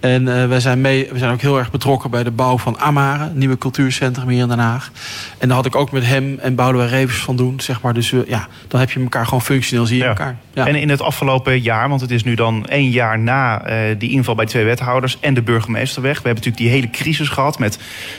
[0.00, 3.24] En wij zijn, mee, we zijn ook heel erg betrokken bij de bouw van Amare,
[3.24, 4.90] een nieuwe cultuurcentrum hier in Den Haag.
[5.38, 7.94] En daar had ik ook met hem en Boudewijn Revers van doen, zeg maar.
[7.94, 10.36] Dus ja, dan heb je elkaar gewoon functioneel, zie je elkaar.
[10.52, 10.66] Ja.
[10.66, 13.62] En in het afgelopen jaar, want het is nu dan één jaar na
[13.98, 16.22] die inval bij twee wethouders en de burgemeester weg.
[16.22, 17.78] We hebben natuurlijk die hele crisis gehad met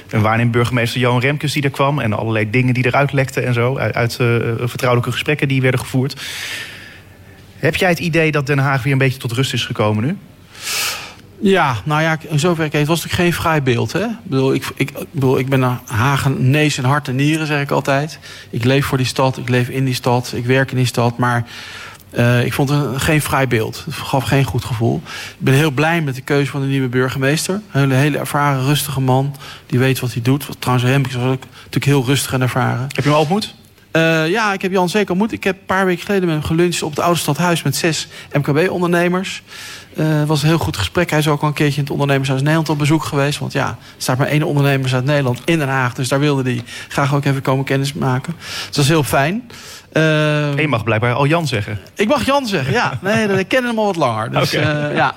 [0.09, 1.99] een waarnemend burgemeester Johan Remkes die er kwam.
[1.99, 4.13] En allerlei dingen die eruit lekten en zo, uit, uit
[4.69, 6.21] vertrouwelijke gesprekken die werden gevoerd.
[7.59, 10.17] Heb jij het idee dat Den Haag weer een beetje tot rust is gekomen nu?
[11.39, 13.91] Ja, nou ja, in zoverre het was natuurlijk geen vrij beeld.
[13.91, 14.03] Hè?
[14.03, 17.71] Ik, bedoel, ik, ik, bedoel, ik ben een nees en hart en nieren, zeg ik
[17.71, 18.19] altijd.
[18.49, 21.17] Ik leef voor die stad, ik leef in die stad, ik werk in die stad.
[21.17, 21.45] Maar
[22.17, 23.83] uh, ik vond het geen vrij beeld.
[23.85, 25.01] Het gaf geen goed gevoel.
[25.05, 27.61] Ik ben heel blij met de keuze van de nieuwe burgemeester.
[27.71, 29.35] Een hele, hele ervaren, rustige man.
[29.65, 30.45] Die weet wat hij doet.
[30.59, 32.81] Trouwens, Hemkes was ook natuurlijk heel rustig en ervaren.
[32.81, 33.55] Heb je hem al ontmoet?
[33.91, 35.31] Uh, ja, ik heb Jan zeker ontmoet.
[35.31, 38.07] Ik heb een paar weken geleden met hem geluncht op het Oude Stadhuis met zes
[38.31, 39.43] MKB-ondernemers.
[39.93, 41.09] Het uh, was een heel goed gesprek.
[41.09, 43.39] Hij is ook al een keertje in het Ondernemershuis Nederland op bezoek geweest.
[43.39, 45.93] Want ja, er staat maar één ondernemers uit Nederland in Den Haag.
[45.93, 48.33] Dus daar wilde hij graag ook even komen kennismaken.
[48.37, 49.51] Dus dat is heel fijn.
[49.93, 51.79] Uh, je mag blijkbaar al Jan zeggen.
[51.95, 52.99] Ik mag Jan zeggen, ja.
[53.01, 54.31] Nee, ik ken hem al wat langer.
[54.31, 54.89] Dus, okay.
[54.89, 55.13] uh, ja.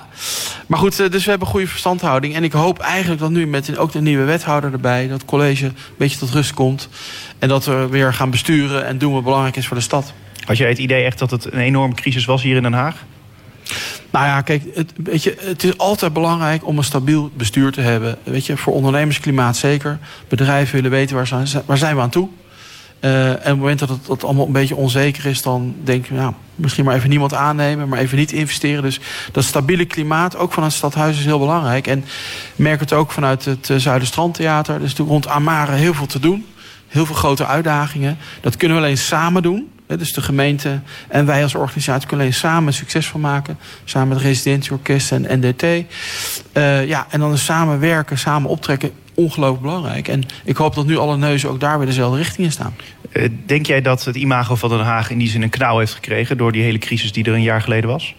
[0.67, 2.35] Maar goed, dus we hebben goede verstandhouding.
[2.35, 5.07] En ik hoop eigenlijk dat nu met ook de nieuwe wethouder erbij...
[5.07, 6.89] dat het college een beetje tot rust komt.
[7.39, 10.13] En dat we weer gaan besturen en doen wat belangrijk is voor de stad.
[10.45, 12.95] Had jij het idee echt dat het een enorme crisis was hier in Den Haag?
[14.09, 17.81] Nou ja, kijk, het, weet je, het is altijd belangrijk om een stabiel bestuur te
[17.81, 18.17] hebben.
[18.23, 19.99] Weet je, voor ondernemersklimaat zeker.
[20.27, 21.27] Bedrijven willen weten waar
[21.77, 22.29] zijn, we aan toe.
[23.01, 26.05] Uh, en op het moment dat het dat allemaal een beetje onzeker is, dan denk
[26.05, 28.81] je, nou, misschien maar even niemand aannemen, maar even niet investeren.
[28.83, 28.99] Dus
[29.31, 31.87] dat stabiele klimaat, ook vanuit het stadhuis, is heel belangrijk.
[31.87, 32.05] En
[32.55, 34.75] merk het ook vanuit het uh, Zuiderstrandtheater.
[34.75, 36.45] Er is rond Amare heel veel te doen.
[36.87, 38.17] Heel veel grote uitdagingen.
[38.41, 39.71] Dat kunnen we alleen samen doen.
[39.97, 43.57] Dus de gemeente en wij als organisatie kunnen alleen samen succes van maken.
[43.83, 45.63] Samen met residentieorkest en NDT.
[45.63, 50.07] Uh, ja, en dan samenwerken, samen optrekken ongelooflijk belangrijk.
[50.07, 52.75] En ik hoop dat nu alle neuzen ook daar weer dezelfde richting in staan.
[53.13, 55.93] Uh, denk jij dat het imago van Den Haag in die zin een knauw heeft
[55.93, 56.37] gekregen...
[56.37, 58.15] door die hele crisis die er een jaar geleden was?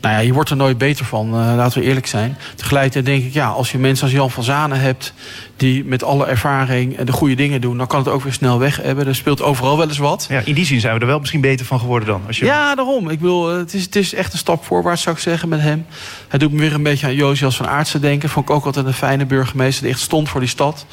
[0.00, 2.36] Nou ja, je wordt er nooit beter van, uh, laten we eerlijk zijn.
[2.54, 5.14] Tegelijkertijd denk ik, ja, als je mensen als Jan van Zanen hebt...
[5.56, 7.78] die met alle ervaring de goede dingen doen...
[7.78, 9.06] dan kan het ook weer snel weg hebben.
[9.06, 10.26] Er speelt overal wel eens wat.
[10.28, 12.22] Ja, in die zin zijn we er wel misschien beter van geworden dan.
[12.26, 12.44] Als je...
[12.44, 13.08] Ja, daarom.
[13.10, 15.86] Ik bedoel, het is, het is echt een stap voorwaarts, zou ik zeggen, met hem.
[16.28, 18.28] Hij doet me weer een beetje aan Josias van Aartsen denken.
[18.28, 20.86] Vond ik ook altijd een fijne burgemeester die echt stond voor die stad.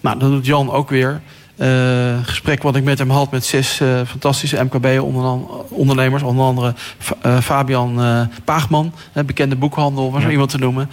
[0.00, 1.20] Nou, dat doet Jan ook weer.
[1.58, 6.22] Uh, gesprek wat ik met hem had met zes uh, fantastische MKB-ondernemers.
[6.22, 6.74] Onder andere
[7.26, 8.00] uh, Fabian
[8.44, 8.92] Paagman,
[9.26, 10.20] bekende boekhandel, om ja.
[10.20, 10.90] zo iemand te noemen.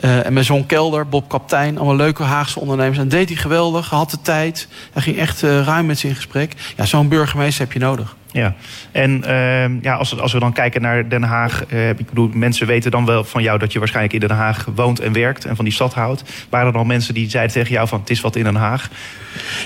[0.00, 2.98] en met John Kelder, Bob Kaptein, allemaal leuke Haagse ondernemers.
[2.98, 4.68] En deed hij geweldig, had de tijd.
[4.92, 6.54] Hij ging echt ruim met ze in gesprek.
[6.76, 8.16] Ja, zo'n burgemeester heb je nodig.
[8.34, 8.54] Ja,
[8.92, 11.64] en uh, ja, als, als we dan kijken naar Den Haag.
[11.72, 14.66] Uh, ik bedoel, mensen weten dan wel van jou dat je waarschijnlijk in Den Haag
[14.74, 16.22] woont en werkt en van die stad houdt.
[16.48, 18.88] Waren er dan mensen die zeiden tegen jou van het is wat in Den Haag?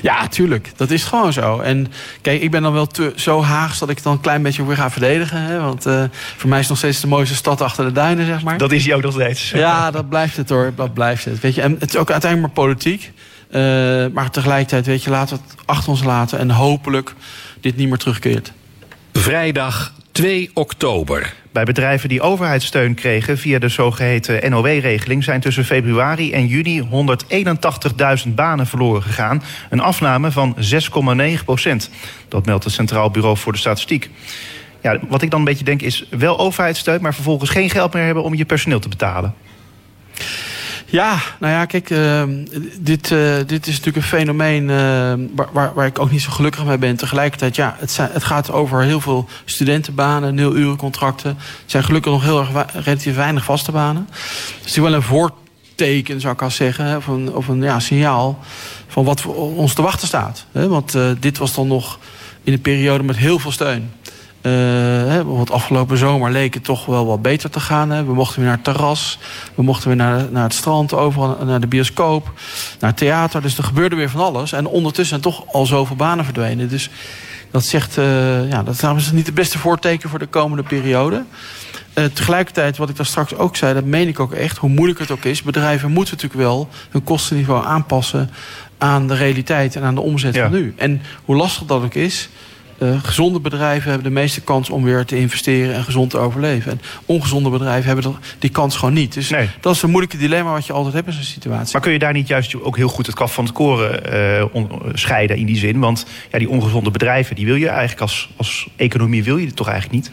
[0.02, 0.70] Ja, tuurlijk.
[0.76, 1.60] Dat is gewoon zo.
[1.60, 1.86] En
[2.20, 4.66] kijk, ik ben dan wel te, zo Haags dat ik het dan een klein beetje
[4.66, 5.42] weer ga verdedigen.
[5.42, 5.60] Hè?
[5.60, 6.02] Want uh,
[6.36, 8.58] voor mij is het nog steeds de mooiste stad achter de duinen, zeg maar.
[8.58, 9.50] Dat is jou nog steeds.
[9.68, 10.72] Ja, dat blijft het hoor.
[10.76, 11.40] Dat blijft het.
[11.40, 13.12] Weet je, en het is ook uiteindelijk maar politiek.
[13.50, 17.14] Uh, maar tegelijkertijd, weet je, laten we het achter ons laten en hopelijk
[17.60, 18.52] dit niet meer terugkeert.
[19.18, 21.34] Vrijdag 2 oktober.
[21.52, 26.82] Bij bedrijven die overheidssteun kregen via de zogeheten NOW-regeling zijn tussen februari en juni
[28.26, 29.42] 181.000 banen verloren gegaan.
[29.70, 30.56] Een afname van
[31.38, 31.90] 6,9 procent.
[32.28, 34.10] Dat meldt het Centraal Bureau voor de Statistiek.
[34.82, 38.04] Ja, wat ik dan een beetje denk is wel overheidssteun, maar vervolgens geen geld meer
[38.04, 39.34] hebben om je personeel te betalen.
[40.90, 42.22] Ja, nou ja, kijk, uh,
[42.80, 45.12] dit, uh, dit is natuurlijk een fenomeen uh,
[45.52, 46.96] waar, waar ik ook niet zo gelukkig mee ben.
[46.96, 51.28] Tegelijkertijd, ja, het, het gaat over heel veel studentenbanen, nul-urencontracten.
[51.38, 54.06] Het zijn gelukkig nog heel erg relatief weinig vaste banen.
[54.10, 57.80] Dus het is wel een voorteken, zou ik al zeggen, of een, of een ja,
[57.80, 58.38] signaal
[58.86, 60.46] van wat ons te wachten staat.
[60.52, 61.98] Want dit was dan nog
[62.44, 63.90] in een periode met heel veel steun.
[64.42, 64.52] Uh,
[65.04, 67.90] bijvoorbeeld afgelopen zomer leek het toch wel wat beter te gaan.
[67.90, 68.04] Hè.
[68.04, 69.18] We mochten weer naar het terras.
[69.54, 72.32] We mochten weer naar, naar het strand, overal naar de bioscoop.
[72.80, 73.42] Naar het theater.
[73.42, 74.52] Dus er gebeurde weer van alles.
[74.52, 76.68] En ondertussen zijn toch al zoveel banen verdwenen.
[76.68, 76.90] Dus
[77.50, 81.24] dat zegt, uh, ja, dat is niet het beste voorteken voor de komende periode.
[81.94, 84.98] Uh, tegelijkertijd, wat ik daar straks ook zei, dat meen ik ook echt, hoe moeilijk
[84.98, 85.42] het ook is.
[85.42, 88.30] Bedrijven moeten natuurlijk wel hun kostenniveau aanpassen
[88.78, 90.42] aan de realiteit en aan de omzet ja.
[90.42, 90.74] van nu.
[90.76, 92.28] En hoe lastig dat ook is,
[92.78, 96.72] uh, gezonde bedrijven hebben de meeste kans om weer te investeren en gezond te overleven.
[96.72, 99.14] En ongezonde bedrijven hebben die kans gewoon niet.
[99.14, 99.48] Dus nee.
[99.60, 101.72] dat is een moeilijke dilemma wat je altijd hebt in zo'n situatie.
[101.72, 104.14] Maar kun je daar niet juist ook heel goed het kaf van het koren
[104.54, 105.78] uh, scheiden in die zin?
[105.78, 109.68] Want ja, die ongezonde bedrijven, die wil je eigenlijk als, als economie wil je toch
[109.68, 110.10] eigenlijk niet?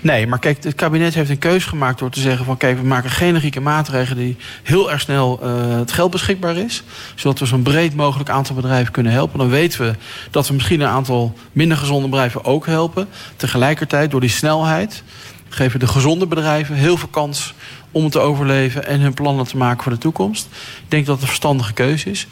[0.00, 2.86] Nee, maar kijk, het kabinet heeft een keuze gemaakt door te zeggen van kijk, we
[2.86, 6.82] maken generieke maatregelen die heel erg snel uh, het geld beschikbaar is.
[7.14, 9.38] Zodat we zo'n breed mogelijk aantal bedrijven kunnen helpen.
[9.38, 9.94] Dan weten we
[10.30, 13.08] dat we misschien een aantal minder gezonde bedrijven ook helpen.
[13.36, 15.02] Tegelijkertijd, door die snelheid,
[15.48, 17.54] geven de gezonde bedrijven heel veel kans
[17.90, 20.48] om te overleven en hun plannen te maken voor de toekomst.
[20.84, 22.26] Ik denk dat het een verstandige keuze is.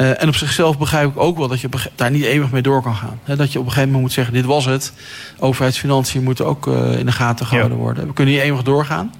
[0.00, 2.82] Uh, en op zichzelf begrijp ik ook wel dat je daar niet eeuwig mee door
[2.82, 3.20] kan gaan.
[3.24, 4.92] He, dat je op een gegeven moment moet zeggen, dit was het.
[5.38, 7.82] Overheidsfinanciën moeten ook uh, in de gaten gehouden ja.
[7.82, 8.06] worden.
[8.06, 9.14] We kunnen niet eeuwig doorgaan.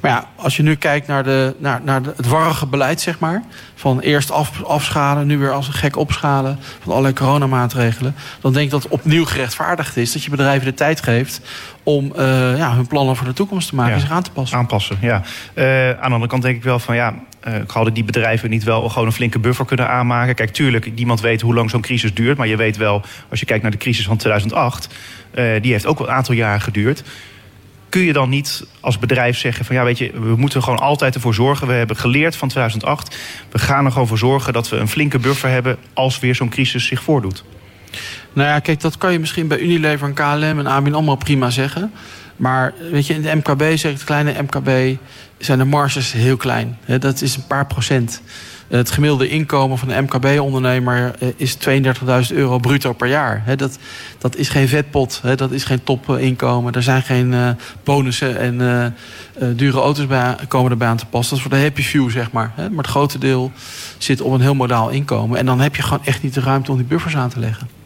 [0.00, 3.18] Maar ja, als je nu kijkt naar, de, naar, naar de, het warrige beleid, zeg
[3.18, 3.42] maar.
[3.74, 6.58] Van eerst af, afschalen, nu weer als een gek opschalen.
[6.80, 8.14] Van allerlei coronamaatregelen.
[8.40, 10.12] Dan denk ik dat het opnieuw gerechtvaardigd is.
[10.12, 11.40] Dat je bedrijven de tijd geeft
[11.84, 13.96] om uh, ja, hun plannen voor de toekomst te maken ja.
[13.96, 14.58] en zich aan te passen.
[14.58, 15.22] Aanpassen, ja.
[15.54, 17.14] Uh, aan de andere kant denk ik wel van ja,
[17.48, 20.34] uh, hadden die bedrijven niet wel gewoon een flinke buffer kunnen aanmaken.
[20.34, 22.36] Kijk, tuurlijk, niemand weet hoe lang zo'n crisis duurt.
[22.36, 24.88] Maar je weet wel, als je kijkt naar de crisis van 2008,
[25.60, 27.04] die heeft ook wel een aantal jaren geduurd
[27.94, 31.14] kun je dan niet als bedrijf zeggen van ja, weet je, we moeten gewoon altijd
[31.14, 31.66] ervoor zorgen.
[31.66, 33.16] We hebben geleerd van 2008.
[33.50, 36.48] We gaan er gewoon voor zorgen dat we een flinke buffer hebben als weer zo'n
[36.48, 37.44] crisis zich voordoet.
[38.34, 41.50] Nou ja, kijk, dat kan je misschien bij Unilever en KLM en ABN allemaal prima
[41.50, 41.92] zeggen.
[42.36, 44.98] Maar weet je, in de MKB, zeg ik het kleine MKB,
[45.38, 46.78] zijn de marges heel klein.
[46.98, 48.22] Dat is een paar procent.
[48.68, 51.56] Het gemiddelde inkomen van een MKB-ondernemer eh, is
[52.30, 53.56] 32.000 euro bruto per jaar.
[53.56, 53.78] Dat,
[54.18, 56.72] dat is geen vetpot, dat is geen topinkomen.
[56.72, 57.48] Er zijn geen eh,
[57.84, 58.94] bonussen en
[59.56, 61.36] dure auto's bij, komen erbij aan te passen.
[61.36, 62.52] Dat is voor de happy few, zeg maar.
[62.56, 63.52] Maar het grote deel
[63.98, 65.38] zit op een heel modaal inkomen.
[65.38, 67.83] En dan heb je gewoon echt niet de ruimte om die buffers aan te leggen.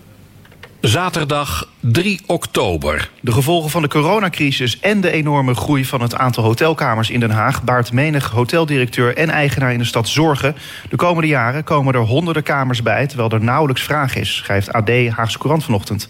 [0.81, 3.11] Zaterdag 3 oktober.
[3.21, 7.31] De gevolgen van de coronacrisis en de enorme groei van het aantal hotelkamers in Den
[7.31, 10.57] Haag baart menig hoteldirecteur en eigenaar in de stad zorgen.
[10.89, 14.91] De komende jaren komen er honderden kamers bij, terwijl er nauwelijks vraag is, schrijft AD
[15.09, 16.09] Haagse Courant vanochtend.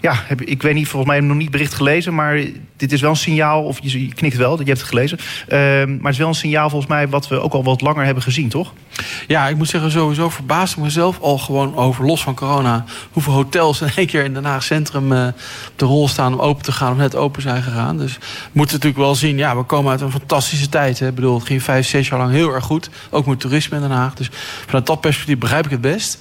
[0.00, 2.44] Ja, heb, ik weet niet, volgens mij nog niet bericht gelezen, maar
[2.76, 5.18] dit is wel een signaal, of je, knikt wel, dat je hebt het gelezen.
[5.18, 8.04] Uh, maar het is wel een signaal volgens mij wat we ook al wat langer
[8.04, 8.72] hebben gezien, toch?
[9.26, 13.32] Ja, ik moet zeggen, sowieso verbaas ik mezelf al gewoon over, los van corona, hoeveel
[13.32, 16.62] hotels in één keer in Den Haag Centrum uh, op de rol staan om open
[16.62, 17.98] te gaan of net open zijn gegaan.
[17.98, 18.20] Dus we
[18.52, 20.98] moeten natuurlijk wel zien, ja, we komen uit een fantastische tijd.
[20.98, 21.08] Hè.
[21.08, 22.90] Ik bedoel, het ging vijf, zes jaar lang heel erg goed.
[23.10, 24.14] Ook met toerisme in Den Haag.
[24.14, 24.30] Dus
[24.66, 26.18] vanuit dat perspectief begrijp ik het best.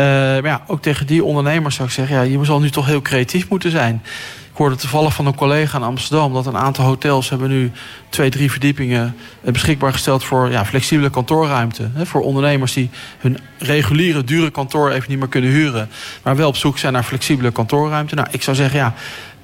[0.00, 2.16] Uh, maar ja, ook tegen die ondernemers zou ik zeggen...
[2.16, 4.02] Ja, je zal nu toch heel creatief moeten zijn.
[4.50, 6.32] Ik hoorde toevallig van een collega in Amsterdam...
[6.32, 7.72] dat een aantal hotels hebben nu
[8.08, 9.16] twee, drie verdiepingen...
[9.42, 11.90] beschikbaar gesteld voor ja, flexibele kantoorruimte.
[11.94, 15.88] Hè, voor ondernemers die hun reguliere, dure kantoor even niet meer kunnen huren...
[16.22, 18.14] maar wel op zoek zijn naar flexibele kantoorruimte.
[18.14, 18.94] Nou, ik zou zeggen, ja,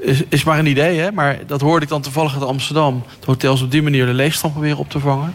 [0.04, 1.12] is, is maar een idee, hè?
[1.12, 3.02] maar dat hoorde ik dan toevallig uit Amsterdam.
[3.20, 5.34] De hotels op die manier de leegstand proberen op te vangen.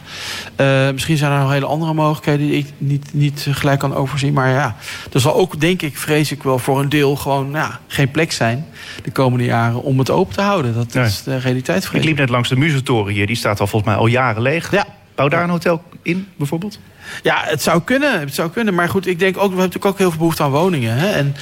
[0.58, 4.34] Uh, misschien zijn er nog hele andere mogelijkheden die ik niet, niet gelijk kan overzien.
[4.34, 4.76] Maar ja,
[5.14, 8.32] er zal ook, denk ik, vrees ik wel voor een deel gewoon ja, geen plek
[8.32, 8.66] zijn
[9.04, 10.74] de komende jaren om het open te houden.
[10.74, 11.06] Dat nee.
[11.06, 11.86] is de realiteit.
[11.86, 12.02] Vrees.
[12.02, 14.72] Ik liep net langs de Muzentoren hier, die staat al volgens mij al jaren leeg.
[14.72, 14.86] Ja.
[15.20, 16.80] Bouw daar een hotel in, bijvoorbeeld?
[17.24, 18.20] Ja, het zou kunnen.
[18.20, 18.74] Het zou kunnen.
[18.74, 20.98] Maar goed, ik denk ook, we hebben natuurlijk ook heel veel behoefte aan woningen.
[20.98, 21.10] Hè?
[21.10, 21.36] En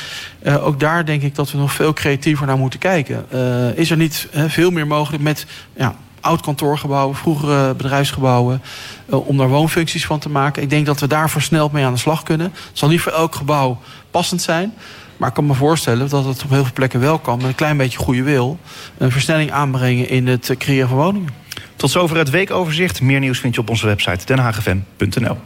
[0.44, 3.26] uh, ook daar denk ik dat we nog veel creatiever naar moeten kijken.
[3.34, 8.62] Uh, is er niet veel meer mogelijk met ja, oud kantoorgebouwen, vroegere bedrijfsgebouwen,
[9.06, 10.62] om daar woonfuncties van te maken?
[10.62, 12.48] Ik denk dat we daar versneld mee aan de slag kunnen.
[12.54, 13.80] Het zal niet voor elk gebouw
[14.12, 14.74] passend zijn.
[15.18, 17.38] Maar ik kan me voorstellen dat het op heel veel plekken wel kan.
[17.38, 18.60] Met een klein beetje goede wil.
[18.98, 21.46] Een versnelling aanbrengen in het creëren van woningen.
[21.78, 23.02] Tot zover het weekoverzicht.
[23.02, 25.38] Meer nieuws vind je op onze website denhagfm.nl.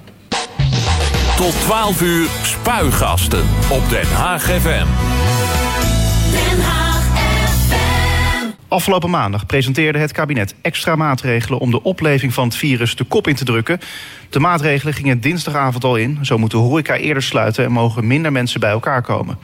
[1.36, 5.20] Tot 12 uur spuigasten op Den Haag FM.
[8.71, 13.27] Afgelopen maandag presenteerde het kabinet extra maatregelen om de opleving van het virus de kop
[13.27, 13.79] in te drukken.
[14.29, 16.19] De maatregelen gingen dinsdagavond al in.
[16.21, 19.38] Zo moet de horeca eerder sluiten en mogen minder mensen bij elkaar komen.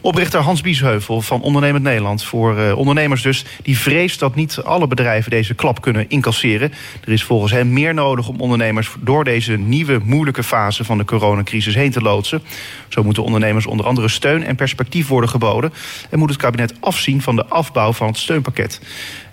[0.00, 4.86] Oprichter Hans Biesheuvel van Ondernemend Nederland, voor uh, ondernemers dus, die vreest dat niet alle
[4.86, 6.72] bedrijven deze klap kunnen incasseren.
[7.04, 11.04] Er is volgens hem meer nodig om ondernemers door deze nieuwe moeilijke fase van de
[11.04, 12.42] coronacrisis heen te loodsen.
[12.88, 15.72] Zo moeten ondernemers onder andere steun en perspectief worden geboden.
[16.10, 18.69] En moet het kabinet afzien van de afbouw van het steunpakket.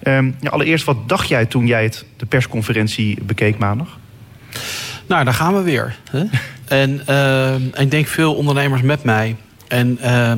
[0.03, 3.97] Um, ja, allereerst, wat dacht jij toen jij het, de persconferentie bekeek maandag?
[5.07, 5.95] Nou, daar gaan we weer.
[6.11, 6.23] Hè?
[6.83, 9.35] en uh, ik denk veel ondernemers met mij.
[9.67, 10.33] En uh,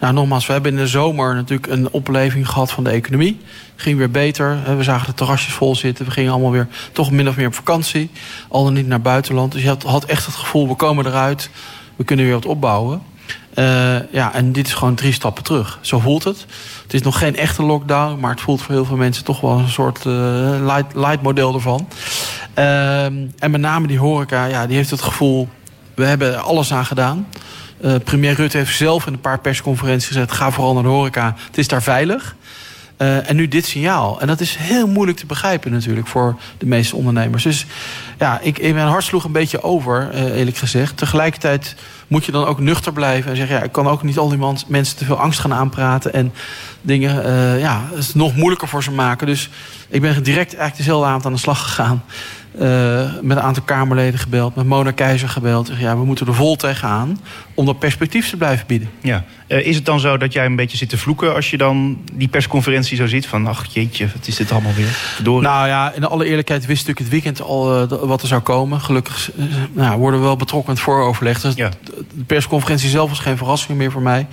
[0.00, 3.40] nou, nogmaals, we hebben in de zomer natuurlijk een opleving gehad van de economie.
[3.72, 4.76] Het ging weer beter.
[4.76, 6.04] We zagen de terrasjes vol zitten.
[6.04, 8.10] We gingen allemaal weer toch min of meer op vakantie.
[8.48, 9.52] Al dan niet naar buitenland.
[9.52, 11.50] Dus je had, had echt het gevoel, we komen eruit.
[11.96, 13.02] We kunnen weer wat opbouwen.
[13.60, 15.78] Uh, ja, en dit is gewoon drie stappen terug.
[15.80, 16.46] Zo voelt het.
[16.82, 19.58] Het is nog geen echte lockdown, maar het voelt voor heel veel mensen toch wel
[19.58, 20.12] een soort uh,
[20.64, 21.88] light, light model ervan.
[22.58, 25.48] Uh, en met name die horeca, ja, die heeft het gevoel,
[25.94, 27.26] we hebben alles aan gedaan.
[27.84, 31.34] Uh, premier Rutte heeft zelf in een paar persconferenties gezegd, ga vooral naar de horeca,
[31.46, 32.36] het is daar veilig.
[33.02, 34.20] Uh, en nu dit signaal.
[34.20, 37.42] En dat is heel moeilijk te begrijpen natuurlijk voor de meeste ondernemers.
[37.42, 37.66] Dus
[38.18, 40.96] ja, ik, mijn hart sloeg een beetje over, uh, eerlijk gezegd.
[40.96, 41.74] Tegelijkertijd
[42.06, 43.56] moet je dan ook nuchter blijven en zeggen...
[43.56, 46.12] ja, ik kan ook niet al die mensen te veel angst gaan aanpraten...
[46.12, 46.32] en
[46.80, 49.26] dingen uh, ja, het nog moeilijker voor ze maken.
[49.26, 49.50] Dus
[49.88, 52.02] ik ben direct eigenlijk dezelfde avond aan de slag gegaan...
[52.54, 55.66] Uh, met een aantal Kamerleden gebeld, met Mona Keizer gebeld.
[55.66, 57.20] Zeg, ja, we moeten er vol tegenaan
[57.54, 58.90] om dat perspectief te blijven bieden.
[59.00, 59.24] Ja.
[59.48, 61.98] Uh, is het dan zo dat jij een beetje zit te vloeken als je dan
[62.12, 63.26] die persconferentie zo ziet?
[63.26, 64.86] Van, ach jeetje, wat is dit allemaal weer?
[64.86, 65.48] Verdorie.
[65.48, 68.80] Nou ja, in alle eerlijkheid wist natuurlijk het weekend al uh, wat er zou komen.
[68.80, 69.30] Gelukkig
[69.72, 71.40] nou, worden we wel betrokken in het vooroverleg.
[71.40, 71.70] Dus ja.
[72.14, 74.26] de persconferentie zelf was geen verrassing meer voor mij.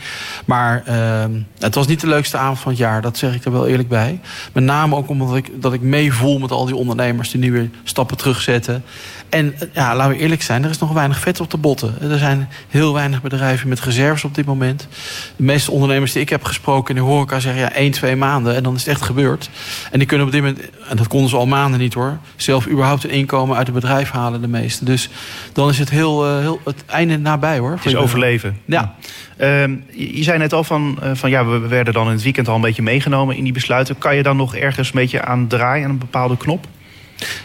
[0.45, 3.51] Maar ehm, het was niet de leukste avond van het jaar, dat zeg ik er
[3.51, 4.19] wel eerlijk bij.
[4.53, 7.69] Met name ook omdat ik, dat ik meevoel met al die ondernemers die nu weer
[7.83, 8.83] stappen terugzetten.
[9.29, 12.11] En ja, laten we eerlijk zijn, er is nog weinig vet op de botten.
[12.11, 14.87] Er zijn heel weinig bedrijven met reserves op dit moment.
[15.35, 18.55] De meeste ondernemers die ik heb gesproken in de horeca zeggen ja, 1, 2 maanden
[18.55, 19.49] en dan is het echt gebeurd.
[19.91, 22.67] En die kunnen op dit moment, en dat konden ze al maanden niet hoor, zelf
[22.67, 24.85] überhaupt een inkomen uit het bedrijf halen, de meeste.
[24.85, 25.09] Dus
[25.53, 27.71] dan is het heel, uh, heel het einde nabij hoor.
[27.71, 28.57] Het is overleven.
[28.65, 28.95] Ja.
[29.37, 32.47] Uh, je zei net al van, uh, van ja, we werden dan in het weekend
[32.47, 33.97] al een beetje meegenomen in die besluiten.
[33.97, 36.67] Kan je dan nog ergens een beetje aan draaien aan een bepaalde knop?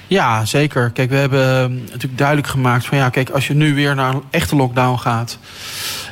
[0.06, 0.90] Ja, zeker.
[0.90, 4.22] Kijk, we hebben natuurlijk duidelijk gemaakt van ja, kijk, als je nu weer naar een
[4.30, 5.38] echte lockdown gaat,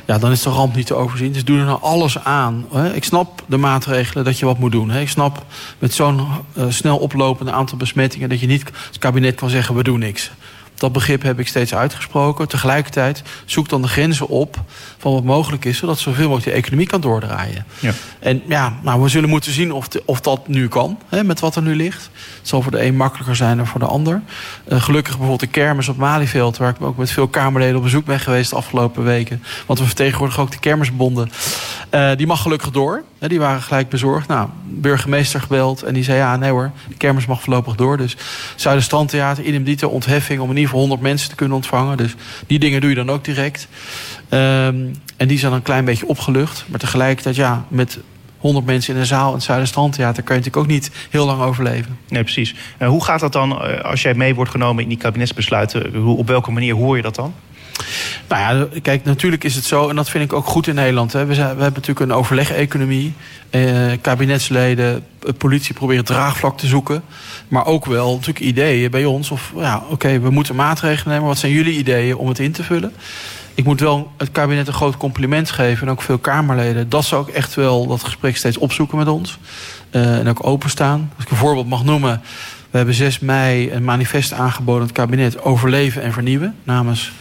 [0.05, 1.31] ja, dan is de ramp niet te overzien.
[1.31, 2.65] Dus doe er nou alles aan.
[2.73, 2.93] Hè.
[2.93, 4.89] Ik snap de maatregelen dat je wat moet doen.
[4.89, 4.99] Hè.
[4.99, 5.45] Ik snap
[5.79, 9.83] met zo'n uh, snel oplopende aantal besmettingen dat je niet het kabinet kan zeggen we
[9.83, 10.31] doen niks.
[10.81, 12.47] Dat begrip heb ik steeds uitgesproken.
[12.47, 14.63] Tegelijkertijd zoek dan de grenzen op
[14.97, 17.65] van wat mogelijk is, zodat zoveel mogelijk de economie kan doordraaien.
[17.79, 17.91] Ja.
[18.19, 21.55] En ja, nou, we zullen moeten zien of, of dat nu kan, hè, met wat
[21.55, 22.09] er nu ligt.
[22.37, 24.21] Het zal voor de een makkelijker zijn dan voor de ander.
[24.67, 28.05] Uh, gelukkig bijvoorbeeld de kermis op Malieveld, waar ik ook met veel Kamerleden op bezoek
[28.05, 29.43] ben geweest de afgelopen weken.
[29.65, 31.31] Want we vertegenwoordigen ook de kermisbonden.
[31.91, 33.03] Uh, die mag gelukkig door.
[33.27, 34.27] Die waren gelijk bezorgd.
[34.27, 37.97] Nou, burgemeester gebeld en die zei ja, nee hoor, de kermis mag voorlopig door.
[37.97, 38.17] Dus
[38.55, 41.97] Zuiderstrandtheater, idem dito, ontheffing om in ieder geval 100 mensen te kunnen ontvangen.
[41.97, 42.15] Dus
[42.47, 43.67] die dingen doe je dan ook direct.
[44.29, 46.65] Um, en die zijn dan een klein beetje opgelucht.
[46.67, 47.99] Maar tegelijkertijd, ja, met
[48.37, 50.23] 100 mensen in een zaal in het Zuiderstrandtheater...
[50.23, 51.97] kan je natuurlijk ook niet heel lang overleven.
[52.09, 52.55] Nee, precies.
[52.77, 56.05] En hoe gaat dat dan eh, als jij mee wordt genomen in die kabinetsbesluiten?
[56.05, 57.33] Op welke manier hoor je dat dan?
[58.27, 61.13] Nou ja, kijk, natuurlijk is het zo, en dat vind ik ook goed in Nederland.
[61.13, 61.25] Hè.
[61.25, 63.13] We, we hebben natuurlijk een overleg-economie.
[63.49, 65.05] Eh, kabinetsleden,
[65.37, 67.03] politie proberen draagvlak te zoeken.
[67.47, 69.31] Maar ook wel natuurlijk ideeën bij ons.
[69.31, 71.27] Of ja, oké, we moeten maatregelen nemen.
[71.27, 72.93] Wat zijn jullie ideeën om het in te vullen?
[73.53, 75.87] ik moet wel het kabinet een groot compliment geven.
[75.87, 76.89] En ook veel Kamerleden.
[76.89, 79.37] Dat ze ook echt wel dat gesprek steeds opzoeken met ons.
[79.91, 81.11] Uh, en ook openstaan.
[81.15, 82.21] Als ik een voorbeeld mag noemen.
[82.69, 85.41] We hebben 6 mei een manifest aangeboden aan het kabinet.
[85.41, 86.55] Overleven en vernieuwen.
[86.63, 87.11] Namens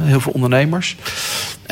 [0.00, 0.96] heel veel ondernemers.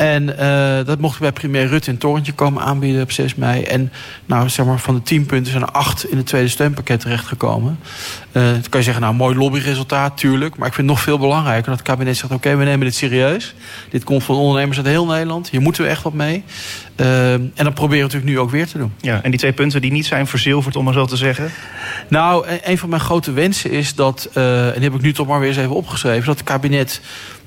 [0.01, 3.63] En uh, dat mocht bij premier Rutte in Torentje komen aanbieden op 6 mei.
[3.63, 3.91] En
[4.25, 7.79] nou, zeg maar, van de 10 punten zijn er 8 in het tweede steunpakket terechtgekomen.
[8.31, 10.57] Uh, dan kan je zeggen, nou, mooi lobbyresultaat, tuurlijk.
[10.57, 12.33] Maar ik vind het nog veel belangrijker dat het kabinet zegt...
[12.33, 13.55] oké, okay, we nemen dit serieus.
[13.89, 15.49] Dit komt van ondernemers uit heel Nederland.
[15.49, 16.43] Hier moeten we echt wat mee.
[16.95, 18.93] Uh, en dat proberen we natuurlijk nu ook weer te doen.
[19.01, 21.51] Ja, en die twee punten die niet zijn verzilverd, om maar zo te zeggen?
[22.07, 24.29] Nou, een van mijn grote wensen is dat...
[24.33, 26.25] en die heb ik nu toch maar weer eens even opgeschreven...
[26.25, 27.01] dat het kabinet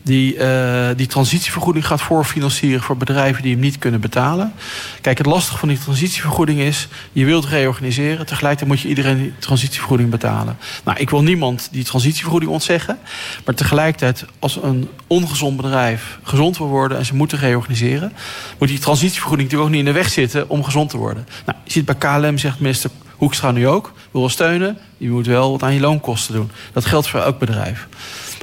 [0.04, 4.52] die uh, die transitievergoeding gaat voorfinancieren voor bedrijven die hem niet kunnen betalen.
[5.00, 9.32] Kijk, het lastige van die transitievergoeding is, je wilt reorganiseren, tegelijkertijd moet je iedereen die
[9.38, 10.56] transitievergoeding betalen.
[10.84, 12.98] Nou, ik wil niemand die transitievergoeding ontzeggen,
[13.44, 18.12] maar tegelijkertijd als een ongezond bedrijf gezond wil worden en ze moeten reorganiseren,
[18.58, 21.26] moet die transitievergoeding natuurlijk ook niet in de weg zitten om gezond te worden.
[21.46, 25.26] Nou, je ziet bij KLM, zegt minister Hoekstra nu ook, wil wel steunen, je moet
[25.26, 26.50] wel wat aan je loonkosten doen.
[26.72, 27.86] Dat geldt voor elk bedrijf.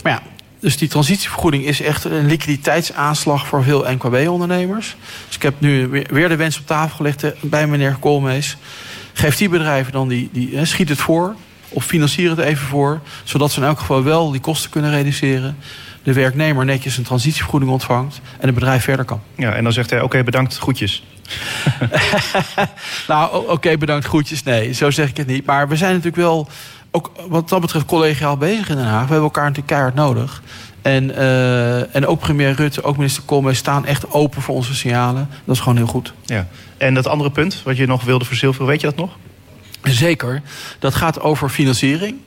[0.04, 0.22] Maar ja,
[0.62, 4.96] dus die transitievergoeding is echt een liquiditeitsaanslag voor veel NKB-ondernemers.
[5.28, 8.58] Dus ik heb nu weer de wens op tafel gelegd eh, bij meneer Koolmees.
[9.14, 11.36] Geef die bedrijven dan die, die schiet het voor.
[11.70, 13.02] Of financier het even voor.
[13.24, 15.58] Zodat ze in elk geval wel die kosten kunnen reduceren.
[16.04, 18.22] De werknemer netjes een transitievergoeding ontvangt.
[18.40, 19.22] En het bedrijf verder kan.
[19.36, 21.04] Ja, en dan zegt hij: Oké, bedankt, groetjes.
[23.08, 24.44] nou, oké, bedankt, groetjes.
[24.44, 25.46] Nee, zo zeg ik het niet.
[25.46, 26.48] Maar we zijn natuurlijk wel
[26.92, 29.02] ook wat dat betreft collegiaal bezig in Den Haag.
[29.02, 30.42] We hebben elkaar natuurlijk keihard nodig.
[30.82, 35.30] En, uh, en ook premier Rutte, ook minister Koolmees staan echt open voor onze signalen.
[35.46, 36.14] Dat is gewoon heel goed.
[36.26, 36.48] Ja.
[36.78, 39.18] En dat andere punt wat je nog wilde verzilveren, weet je dat nog?
[39.84, 40.42] Zeker.
[40.80, 42.18] Dat gaat over financiering.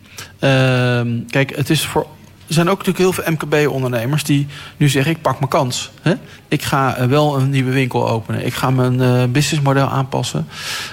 [0.41, 2.07] Uh, kijk, het is voor
[2.55, 4.47] zijn ook natuurlijk heel veel MKB-ondernemers die
[4.77, 5.91] nu zeggen: ik pak mijn kans.
[6.03, 6.15] Hè?
[6.49, 8.47] Ik ga eh, wel een nieuwe winkel openen.
[8.47, 10.49] Ik ga mijn uh, businessmodel aanpassen.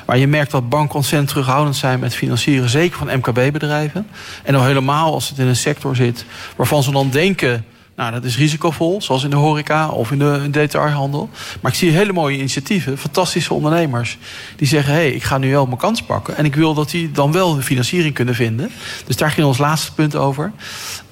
[0.05, 4.07] Maar je merkt dat banken ontzettend terughoudend zijn met financieren, zeker van MKB-bedrijven.
[4.43, 8.23] En al helemaal als het in een sector zit waarvan ze dan denken nou, dat
[8.23, 11.29] is risicovol, zoals in de horeca of in de, detailhandel.
[11.61, 14.17] Maar ik zie hele mooie initiatieven, fantastische ondernemers...
[14.55, 16.37] die zeggen, hé, hey, ik ga nu wel mijn kans pakken...
[16.37, 18.71] en ik wil dat die dan wel financiering kunnen vinden.
[19.05, 20.51] Dus daar ging ons laatste punt over.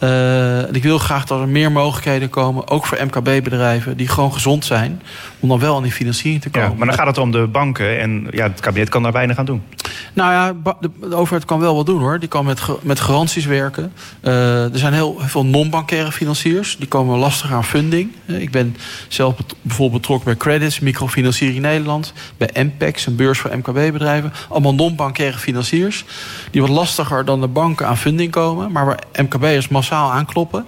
[0.04, 2.68] Uh, en ik wil graag dat er meer mogelijkheden komen...
[2.70, 5.02] ook voor MKB-bedrijven die gewoon gezond zijn...
[5.40, 6.70] om dan wel aan die financiering te komen.
[6.70, 9.38] Ja, maar dan gaat het om de banken en ja, het kabinet kan daar weinig
[9.38, 9.64] aan doen.
[10.14, 12.20] Nou ja, de, de overheid kan wel wat doen hoor.
[12.20, 13.94] Die kan met, met garanties werken.
[14.22, 18.12] Uh, er zijn heel, veel non-bankaire financiers die komen lastig aan funding.
[18.26, 18.76] Ik ben
[19.08, 24.34] zelf bijvoorbeeld betrokken bij Credits, microfinanciering Nederland, bij MPEX, een beurs voor MKB-bedrijven.
[24.50, 26.06] Allemaal non-bankaire financiers.
[26.52, 30.66] Die wat lastiger dan de banken aan funding komen, maar waar MKB'ers massaal aankloppen.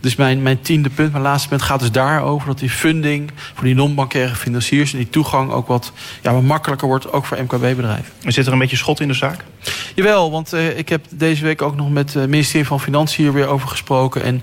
[0.00, 3.64] Dus mijn, mijn tiende punt, mijn laatste punt, gaat dus daarover dat die funding voor
[3.64, 5.92] die non-bankaire financiers en die toegang ook wat,
[6.22, 8.12] ja, wat makkelijker wordt, ook voor MKB-bedrijven.
[8.20, 9.44] Zit er een beetje schot in de zaak?
[9.94, 13.32] Jawel, want uh, ik heb deze week ook nog met het ministerie van Financiën hier
[13.32, 14.22] weer over gesproken.
[14.22, 14.42] En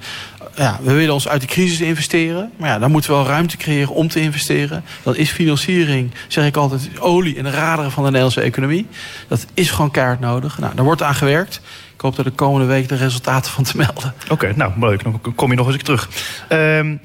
[0.56, 2.52] ja, we willen ons uit de crisis investeren.
[2.58, 4.84] Maar ja, dan moeten we wel ruimte creëren om te investeren.
[5.04, 8.88] Dan is financiering, zeg ik altijd, olie in de raderen van de Nederlandse economie.
[9.28, 10.60] Dat is gewoon keihard nodig.
[10.60, 11.62] Nou, daar wordt aan gewerkt.
[11.94, 14.14] Ik hoop er de komende week de resultaten van te melden.
[14.30, 15.04] Oké, nou leuk.
[15.04, 16.10] Dan kom je nog eens terug.
[16.50, 17.00] Um,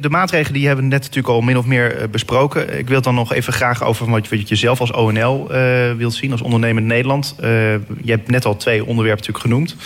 [0.00, 2.78] de maatregelen die hebben we net natuurlijk al min of meer eh, besproken.
[2.78, 6.32] Ik wil dan nog even graag over wat je zelf als ONL uh, wilt zien,
[6.32, 7.34] als ondernemer in Nederland.
[7.40, 7.46] Uh,
[8.02, 9.76] je hebt net al twee onderwerpen natuurlijk genoemd.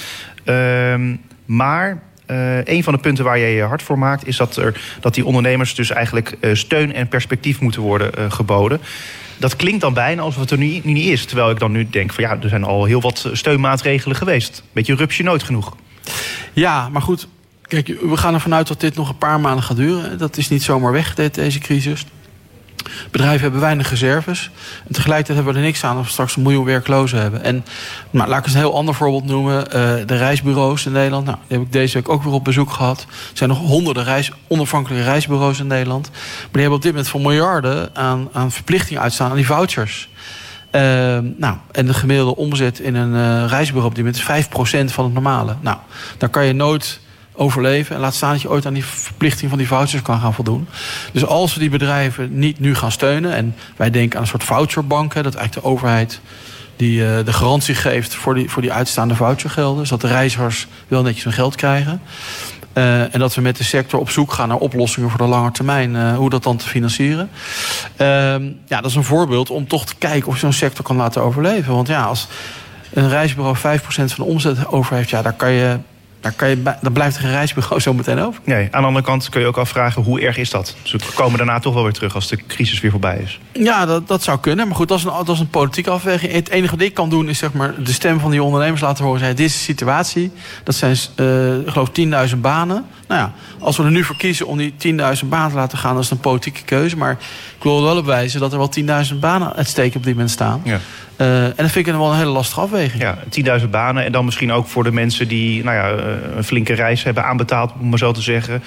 [0.45, 2.03] Uh, maar
[2.33, 5.15] uh, een van de punten waar jij je hard voor maakt, is dat, er, dat
[5.15, 8.81] die ondernemers dus eigenlijk uh, steun en perspectief moeten worden uh, geboden.
[9.37, 11.25] Dat klinkt dan bijna alsof het er nu, nu, niet is.
[11.25, 14.63] Terwijl ik dan nu denk van ja, er zijn al heel wat steunmaatregelen geweest.
[14.73, 15.77] Beetje rupsje nooit genoeg.
[16.53, 17.29] Ja, maar goed,
[17.73, 20.19] Kijk, we gaan ervan uit dat dit nog een paar maanden gaat duren.
[20.19, 22.07] Dat is niet zomaar weg, deze crisis.
[23.11, 24.51] Bedrijven hebben weinig reserves.
[24.87, 27.45] En tegelijkertijd hebben we er niks aan als we straks een miljoen werklozen hebben.
[27.45, 27.65] En
[28.11, 29.67] nou, laat ik eens een heel ander voorbeeld noemen.
[29.67, 29.73] Uh,
[30.07, 31.27] de reisbureaus in Nederland.
[31.27, 33.01] Nou, die heb ik deze week ook weer op bezoek gehad.
[33.01, 36.11] Er zijn nog honderden reis, onafhankelijke reisbureaus in Nederland.
[36.11, 40.09] Maar die hebben op dit moment voor miljarden aan, aan verplichtingen uitstaan aan die vouchers.
[40.73, 40.81] Uh,
[41.37, 45.05] nou, en de gemiddelde omzet in een uh, reisbureau op dit moment is 5% van
[45.05, 45.57] het normale.
[45.61, 45.77] Nou,
[46.19, 47.01] daar kan je nooit
[47.33, 47.95] overleven.
[47.95, 50.69] En laat staan dat je ooit aan die verplichting van die vouchers kan gaan voldoen.
[51.13, 53.35] Dus als we die bedrijven niet nu gaan steunen...
[53.35, 55.15] en wij denken aan een soort voucherbank...
[55.15, 56.21] Hè, dat eigenlijk de overheid
[56.77, 59.87] die uh, de garantie geeft voor die, voor die uitstaande vouchergelden...
[59.87, 62.01] zodat de reizigers wel netjes hun geld krijgen...
[62.75, 65.51] Uh, en dat we met de sector op zoek gaan naar oplossingen voor de lange
[65.51, 65.95] termijn.
[65.95, 67.31] Uh, hoe dat dan te financieren.
[67.93, 68.07] Uh,
[68.67, 71.23] ja, dat is een voorbeeld om toch te kijken of je zo'n sector kan laten
[71.23, 71.75] overleven.
[71.75, 72.29] Want ja, als
[72.93, 75.79] een reisbureau 5% van de omzet over heeft, ja, daar kan je
[76.23, 78.41] daar, kan je, daar blijft er een reisbureau zo meteen over.
[78.45, 80.77] Nee, aan de andere kant kun je ook afvragen hoe erg is dat?
[80.91, 83.41] We komen daarna toch wel weer terug als de crisis weer voorbij is.
[83.53, 84.67] Ja, dat, dat zou kunnen.
[84.67, 86.33] Maar goed, dat is, een, dat is een politieke afweging.
[86.33, 89.05] Het enige wat ik kan doen is zeg maar, de stem van die ondernemers laten
[89.05, 89.19] horen.
[89.19, 90.33] Zeggen, dit is de situatie.
[90.65, 91.89] Dat zijn, uh, ik geloof,
[92.31, 92.85] 10.000 banen.
[93.09, 94.75] Nou ja, als we er nu voor kiezen om die
[95.23, 95.95] 10.000 banen te laten gaan...
[95.95, 96.97] dat is een politieke keuze.
[96.97, 97.13] Maar
[97.57, 98.73] ik wil wel op wijzen dat er wel
[99.13, 100.61] 10.000 banen uitsteken op dit moment staan.
[100.65, 100.81] Ja.
[101.21, 103.03] Uh, en dat vind ik wel een hele lastige afweging.
[103.03, 103.19] Ja,
[103.61, 104.05] 10.000 banen.
[104.05, 107.25] En dan misschien ook voor de mensen die nou ja, eh, een flinke reis hebben
[107.25, 108.63] aanbetaald, om maar zo te zeggen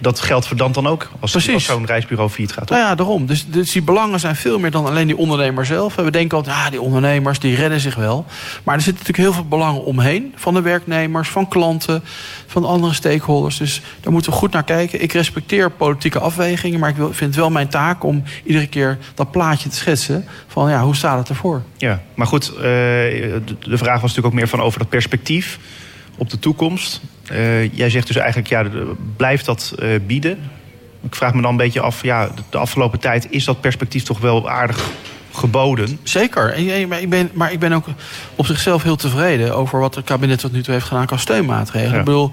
[0.00, 2.66] dat geldt verdampt dan ook als, als zo'n reisbureau fiet gaat.
[2.66, 2.76] Toch?
[2.76, 3.26] Nou ja, daarom.
[3.26, 5.94] Dus, dus, die belangen zijn veel meer dan alleen die ondernemer zelf.
[5.94, 8.26] We denken altijd, ah, die ondernemers die redden zich wel.
[8.62, 10.32] Maar er zitten natuurlijk heel veel belangen omheen.
[10.36, 12.02] Van de werknemers, van klanten,
[12.46, 13.56] van andere stakeholders.
[13.56, 15.02] Dus daar moeten we goed naar kijken.
[15.02, 16.80] Ik respecteer politieke afwegingen.
[16.80, 20.24] Maar ik vind het wel mijn taak om iedere keer dat plaatje te schetsen.
[20.46, 21.62] Van ja, hoe staat het ervoor?
[21.76, 23.42] Ja, maar goed, uh, de
[23.78, 25.58] vraag was natuurlijk ook meer van over dat perspectief
[26.16, 27.00] op de toekomst.
[27.32, 28.66] Uh, jij zegt dus eigenlijk, ja,
[29.16, 30.38] blijft dat uh, bieden?
[31.02, 34.18] Ik vraag me dan een beetje af, ja, de afgelopen tijd is dat perspectief toch
[34.18, 34.90] wel aardig
[35.32, 35.98] geboden.
[36.02, 36.54] Zeker.
[36.88, 37.86] Maar ik, ben, maar ik ben ook
[38.36, 41.98] op zichzelf heel tevreden over wat het kabinet tot nu toe heeft gedaan qua steunmaatregelen.
[41.98, 42.32] Ik bedoel,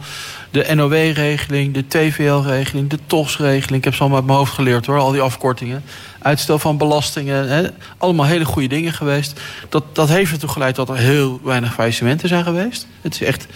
[0.52, 3.78] de NOW-regeling, de TVL-regeling, de TOS-regeling.
[3.78, 5.84] Ik heb ze allemaal uit mijn hoofd geleerd hoor, al die afkortingen.
[6.20, 7.68] Uitstel van belastingen, hè,
[7.98, 9.42] allemaal hele goede dingen geweest.
[9.70, 12.88] Dat, dat heeft ertoe geleid dat er heel weinig faillissementen zijn geweest.
[13.02, 13.48] Het is echt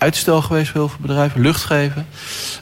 [0.00, 2.06] uitstel geweest voor heel veel bedrijven, lucht geven.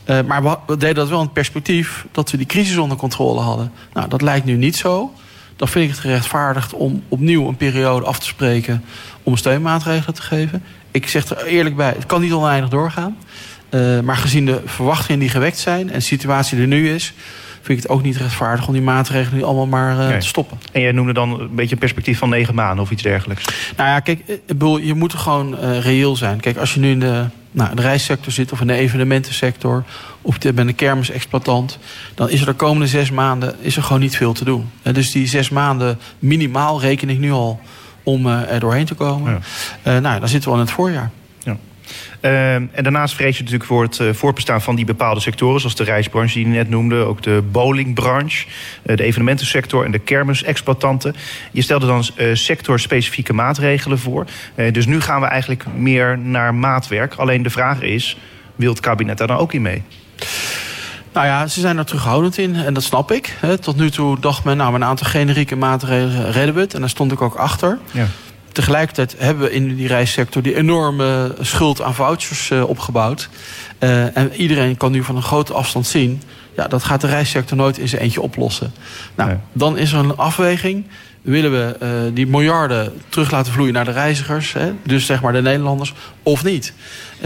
[0.07, 3.41] Uh, maar we, deden dat wel in het perspectief dat we die crisis onder controle
[3.41, 3.73] hadden.
[3.93, 5.13] Nou, dat lijkt nu niet zo
[5.59, 8.85] dan vind ik het gerechtvaardigd om opnieuw een periode af te spreken
[9.23, 10.63] om steunmaatregelen te geven.
[10.91, 13.17] Ik zeg er eerlijk bij, het kan niet oneindig doorgaan.
[13.71, 17.13] Uh, maar gezien de verwachtingen die gewekt zijn en de situatie die er nu is,
[17.63, 20.59] vind ik het ook niet rechtvaardig om die maatregelen nu allemaal maar uh, te stoppen.
[20.73, 23.45] En jij noemde dan een beetje een perspectief van negen maanden of iets dergelijks.
[23.77, 24.23] Nou ja, kijk,
[24.83, 26.41] je moet er gewoon uh, reëel zijn.
[26.41, 29.85] Kijk, als je nu in de, nou, de reissector zit of in de evenementensector
[30.23, 31.79] of je bent een kermisexploitant,
[32.15, 34.71] dan is er de komende zes maanden is er gewoon niet veel te doen.
[34.83, 37.61] En dus die zes maanden minimaal reken ik nu al
[38.03, 39.43] om er doorheen te komen.
[39.83, 40.01] Ja.
[40.01, 41.11] nou, dan zitten we al in het voorjaar.
[42.21, 45.77] Uh, en daarnaast vrees je natuurlijk voor het uh, voortbestaan van die bepaalde sectoren, zoals
[45.77, 51.15] de reisbranche die je net noemde, ook de bowlingbranche, uh, de evenementensector en de kermisexploitanten.
[51.53, 54.27] Je stelde dan uh, sectorspecifieke maatregelen voor.
[54.73, 57.15] dus nu gaan we eigenlijk meer naar maatwerk.
[57.15, 58.19] Alleen de vraag is,
[58.57, 59.83] wil het kabinet daar dan ook in mee?
[61.13, 63.37] Nou ja, ze zijn er terughoudend in en dat snap ik.
[63.61, 66.75] Tot nu toe dacht men, nou, een aantal generieke maatregelen redden we het.
[66.75, 67.79] En daar stond ik ook achter.
[67.91, 68.07] Ja
[68.59, 73.29] tegelijkertijd hebben we in die reissector die enorme schuld aan vouchers uh, opgebouwd.
[73.81, 76.23] Uh, en iedereen kan nu van een grote afstand zien.
[76.57, 78.73] Ja, dat gaat de reissector nooit in zijn eentje oplossen.
[79.15, 79.39] Nou, nee.
[79.53, 80.85] dan is er een afweging.
[81.23, 85.33] Willen we uh, die miljarden terug laten vloeien naar de reizigers, hè, dus zeg maar
[85.33, 86.73] de Nederlanders, of niet?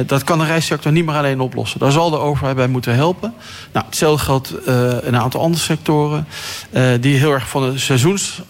[0.07, 1.81] Dat kan de reissector niet meer alleen oplossen.
[1.81, 3.35] Daar zal de overheid bij moeten helpen.
[3.73, 4.55] Nou, hetzelfde geldt
[5.07, 6.27] een aantal andere sectoren
[7.01, 8.43] die heel erg van de seizoens,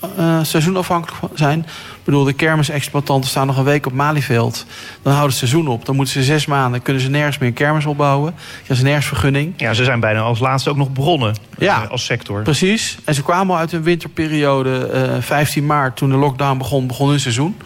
[0.42, 1.66] seizoenafhankelijk zijn.
[2.02, 4.66] Ik bedoel, de kermisexploitanten staan nog een week op Malieveld.
[5.02, 5.84] Dan houden het seizoen op.
[5.84, 8.34] Dan moeten ze zes maanden, kunnen ze nergens meer een kermis opbouwen.
[8.66, 9.54] Dat is nergens vergunning.
[9.56, 12.42] Ja, ze zijn bijna als laatste ook nog begonnen ja, als sector.
[12.42, 12.98] Precies.
[13.04, 17.08] En ze kwamen al uit een winterperiode, uh, 15 maart, toen de lockdown begon, begon
[17.08, 17.56] hun seizoen.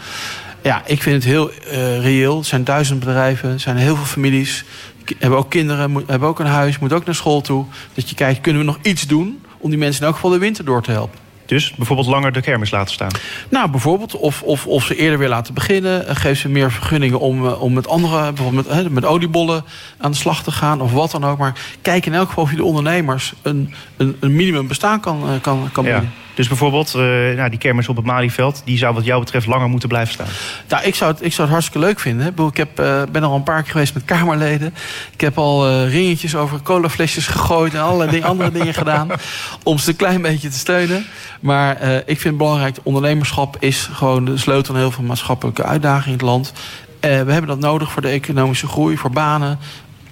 [0.62, 2.36] Ja, ik vind het heel uh, reëel.
[2.36, 4.64] Het zijn duizend bedrijven, er zijn heel veel families.
[5.18, 7.64] Hebben ook kinderen, hebben ook een huis, moeten ook naar school toe.
[7.94, 10.38] Dat je kijkt, kunnen we nog iets doen om die mensen in elk geval de
[10.38, 11.25] winter door te helpen?
[11.46, 13.10] Dus bijvoorbeeld langer de kermis laten staan?
[13.48, 14.16] Nou, bijvoorbeeld.
[14.16, 16.16] Of, of, of ze eerder weer laten beginnen.
[16.16, 19.64] Geef ze meer vergunningen om, eh, om met andere, bijvoorbeeld met, met oliebollen
[19.98, 20.80] aan de slag te gaan.
[20.80, 21.38] Of wat dan ook.
[21.38, 25.22] Maar kijk in elk geval of je de ondernemers een, een, een minimum bestaan kan,
[25.28, 26.02] eh, kan, kan bieden.
[26.02, 26.25] Ja.
[26.36, 27.02] Dus bijvoorbeeld uh,
[27.36, 28.62] nou, die kermis op het Malieveld...
[28.64, 30.26] die zou wat jou betreft langer moeten blijven staan.
[30.68, 32.34] Nou, ik zou het, ik zou het hartstikke leuk vinden.
[32.48, 34.74] Ik heb, uh, ben al een paar keer geweest met Kamerleden.
[35.12, 37.74] Ik heb al uh, ringetjes over colaflesjes gegooid...
[37.74, 39.08] en allerlei andere dingen gedaan...
[39.62, 41.06] om ze een klein beetje te steunen.
[41.40, 42.76] Maar ik vind het belangrijk...
[42.82, 46.52] ondernemerschap is gewoon de sleutel aan heel veel maatschappelijke uitdagingen in het land.
[47.00, 49.58] we hebben dat nodig voor de economische groei, voor banen.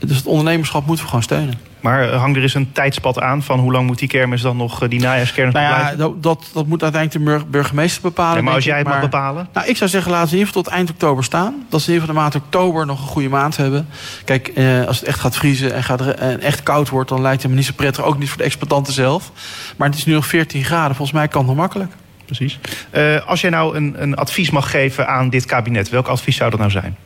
[0.06, 1.54] Dus het ondernemerschap moeten we gewoon steunen.
[1.84, 4.88] Maar hang er eens een tijdspad aan van hoe lang moet die kermis dan nog,
[4.88, 5.98] die najaarskermis nou ja, blijven?
[5.98, 8.36] Dat, dat, dat moet uiteindelijk de burgemeester bepalen.
[8.36, 9.48] Ja, maar als jij het mag bepalen?
[9.52, 11.66] Nou, ik zou zeggen, laten we in ieder geval tot eind oktober staan.
[11.68, 13.88] Dat ze in ieder geval de maand oktober nog een goede maand hebben.
[14.24, 17.08] Kijk, eh, als het echt gaat vriezen en, gaat, en echt koud wordt...
[17.08, 19.32] dan lijkt het me niet zo prettig, ook niet voor de exploitanten zelf.
[19.76, 21.92] Maar het is nu nog 14 graden, volgens mij kan het nog makkelijk.
[22.24, 22.58] Precies.
[22.92, 25.88] Uh, als jij nou een, een advies mag geven aan dit kabinet...
[25.88, 26.96] welk advies zou dat nou zijn?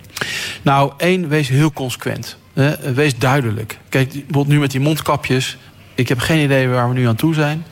[0.62, 2.36] Nou, één, wees heel consequent
[2.94, 3.78] wees duidelijk.
[3.88, 5.56] Kijk, bijvoorbeeld nu met die mondkapjes.
[5.94, 7.64] Ik heb geen idee waar we nu aan toe zijn.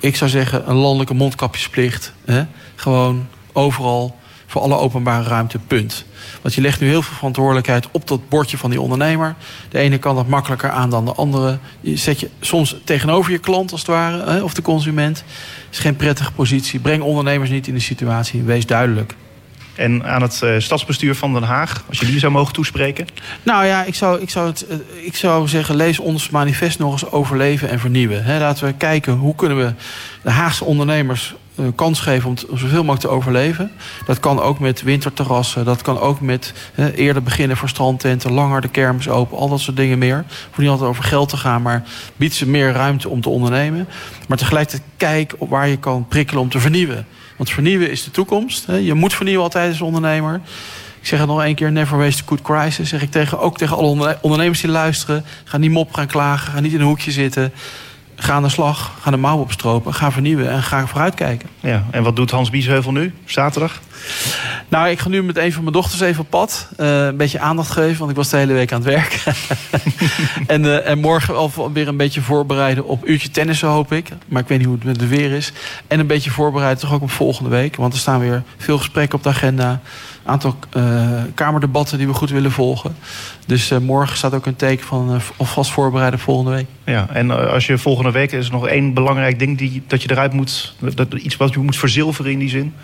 [0.00, 2.12] Ik zou zeggen, een landelijke mondkapjesplicht.
[2.24, 2.44] Hè?
[2.74, 4.16] Gewoon overal
[4.46, 6.04] voor alle openbare ruimte, punt.
[6.42, 9.34] Want je legt nu heel veel verantwoordelijkheid op dat bordje van die ondernemer.
[9.68, 11.58] De ene kan dat makkelijker aan dan de andere.
[11.80, 15.24] Je zet je soms tegenover je klant als het ware, hè, of de consument.
[15.70, 16.80] Is geen prettige positie.
[16.80, 18.42] Breng ondernemers niet in de situatie.
[18.42, 19.14] Wees duidelijk.
[19.78, 23.06] En aan het uh, stadsbestuur van Den Haag, als je die zou mogen toespreken?
[23.42, 26.92] Nou ja, ik zou, ik zou, het, uh, ik zou zeggen, lees ons manifest nog
[26.92, 28.38] eens overleven en vernieuwen.
[28.38, 29.72] Laten we kijken hoe kunnen we
[30.22, 33.70] de Haagse ondernemers uh, kans geven om, zoveel mogelijk te overleven.
[34.06, 36.52] Dat kan ook met winterterrassen, dat kan ook met
[36.94, 40.24] eerder beginnen voor strandtenten, langer de kermis open, al dat soort dingen meer.
[40.46, 41.82] Hoeft niet altijd over geld te gaan, maar
[42.16, 43.88] biedt ze meer ruimte om te ondernemen.
[44.28, 47.06] Maar tegelijkertijd kijk op waar je kan prikkelen om te vernieuwen.
[47.38, 48.66] Want vernieuwen is de toekomst.
[48.80, 50.40] Je moet vernieuwen altijd als ondernemer.
[51.00, 52.88] Ik zeg het nog één keer, never waste a good crisis.
[52.88, 55.24] Zeg ik tegen, ook tegen alle ondernemers die luisteren.
[55.44, 57.52] Ga niet mop gaan klagen, ga niet in een hoekje zitten.
[58.20, 61.48] Ga aan de slag, ga de mouw opstropen, ga vernieuwen en ga vooruitkijken.
[61.60, 63.80] Ja, en wat doet Hans Biesheuvel nu, zaterdag?
[64.68, 66.68] Nou, ik ga nu met een van mijn dochters even op pad.
[66.76, 69.22] Uh, een beetje aandacht geven, want ik was de hele week aan het werk.
[70.46, 74.08] en, uh, en morgen alweer een beetje voorbereiden op uurtje tennissen, hoop ik.
[74.26, 75.52] Maar ik weet niet hoe het met de weer is.
[75.86, 77.76] En een beetje voorbereiden toch ook op volgende week.
[77.76, 79.80] Want er staan weer veel gesprekken op de agenda
[80.28, 82.96] aantal uh, kamerdebatten die we goed willen volgen.
[83.46, 86.66] Dus uh, morgen staat ook een teken van uh, alvast voorbereiden volgende week.
[86.84, 90.10] Ja, en als je volgende week is er nog één belangrijk ding die, dat je
[90.10, 92.74] eruit moet, dat, iets wat je moet verzilveren in die zin?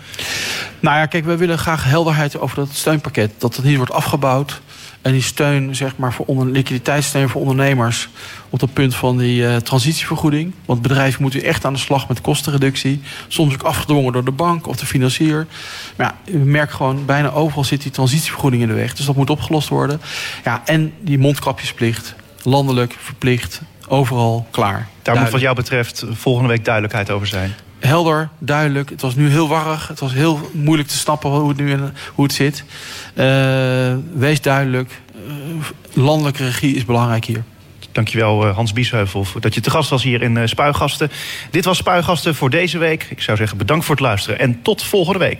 [0.79, 3.31] Nou ja, kijk, we willen graag helderheid over dat steunpakket.
[3.37, 4.61] Dat het niet wordt afgebouwd.
[5.05, 8.09] En die steun, zeg maar, voor onder, liquiditeitssteun voor ondernemers.
[8.49, 10.53] op dat punt van die uh, transitievergoeding.
[10.65, 13.01] Want bedrijven moeten echt aan de slag met kostenreductie.
[13.27, 15.47] Soms ook afgedwongen door de bank of de financier.
[15.95, 18.93] Maar ja, we merken gewoon, bijna overal zit die transitievergoeding in de weg.
[18.93, 20.01] Dus dat moet opgelost worden.
[20.43, 22.15] Ja, en die mondkapjesplicht.
[22.43, 24.87] Landelijk, verplicht, overal klaar.
[25.01, 27.55] Daar moet wat jou betreft volgende week duidelijkheid over zijn
[27.85, 28.89] helder, duidelijk.
[28.89, 29.87] Het was nu heel warrig.
[29.87, 31.77] Het was heel moeilijk te snappen hoe het nu
[32.13, 32.63] hoe het zit.
[33.15, 35.01] Uh, wees duidelijk.
[35.27, 35.33] Uh,
[35.93, 37.43] landelijke regie is belangrijk hier.
[37.91, 41.11] Dankjewel Hans Biesheuvel dat je te gast was hier in Spuigasten.
[41.51, 43.07] Dit was Spuigasten voor deze week.
[43.09, 45.33] Ik zou zeggen bedankt voor het luisteren en tot volgende week.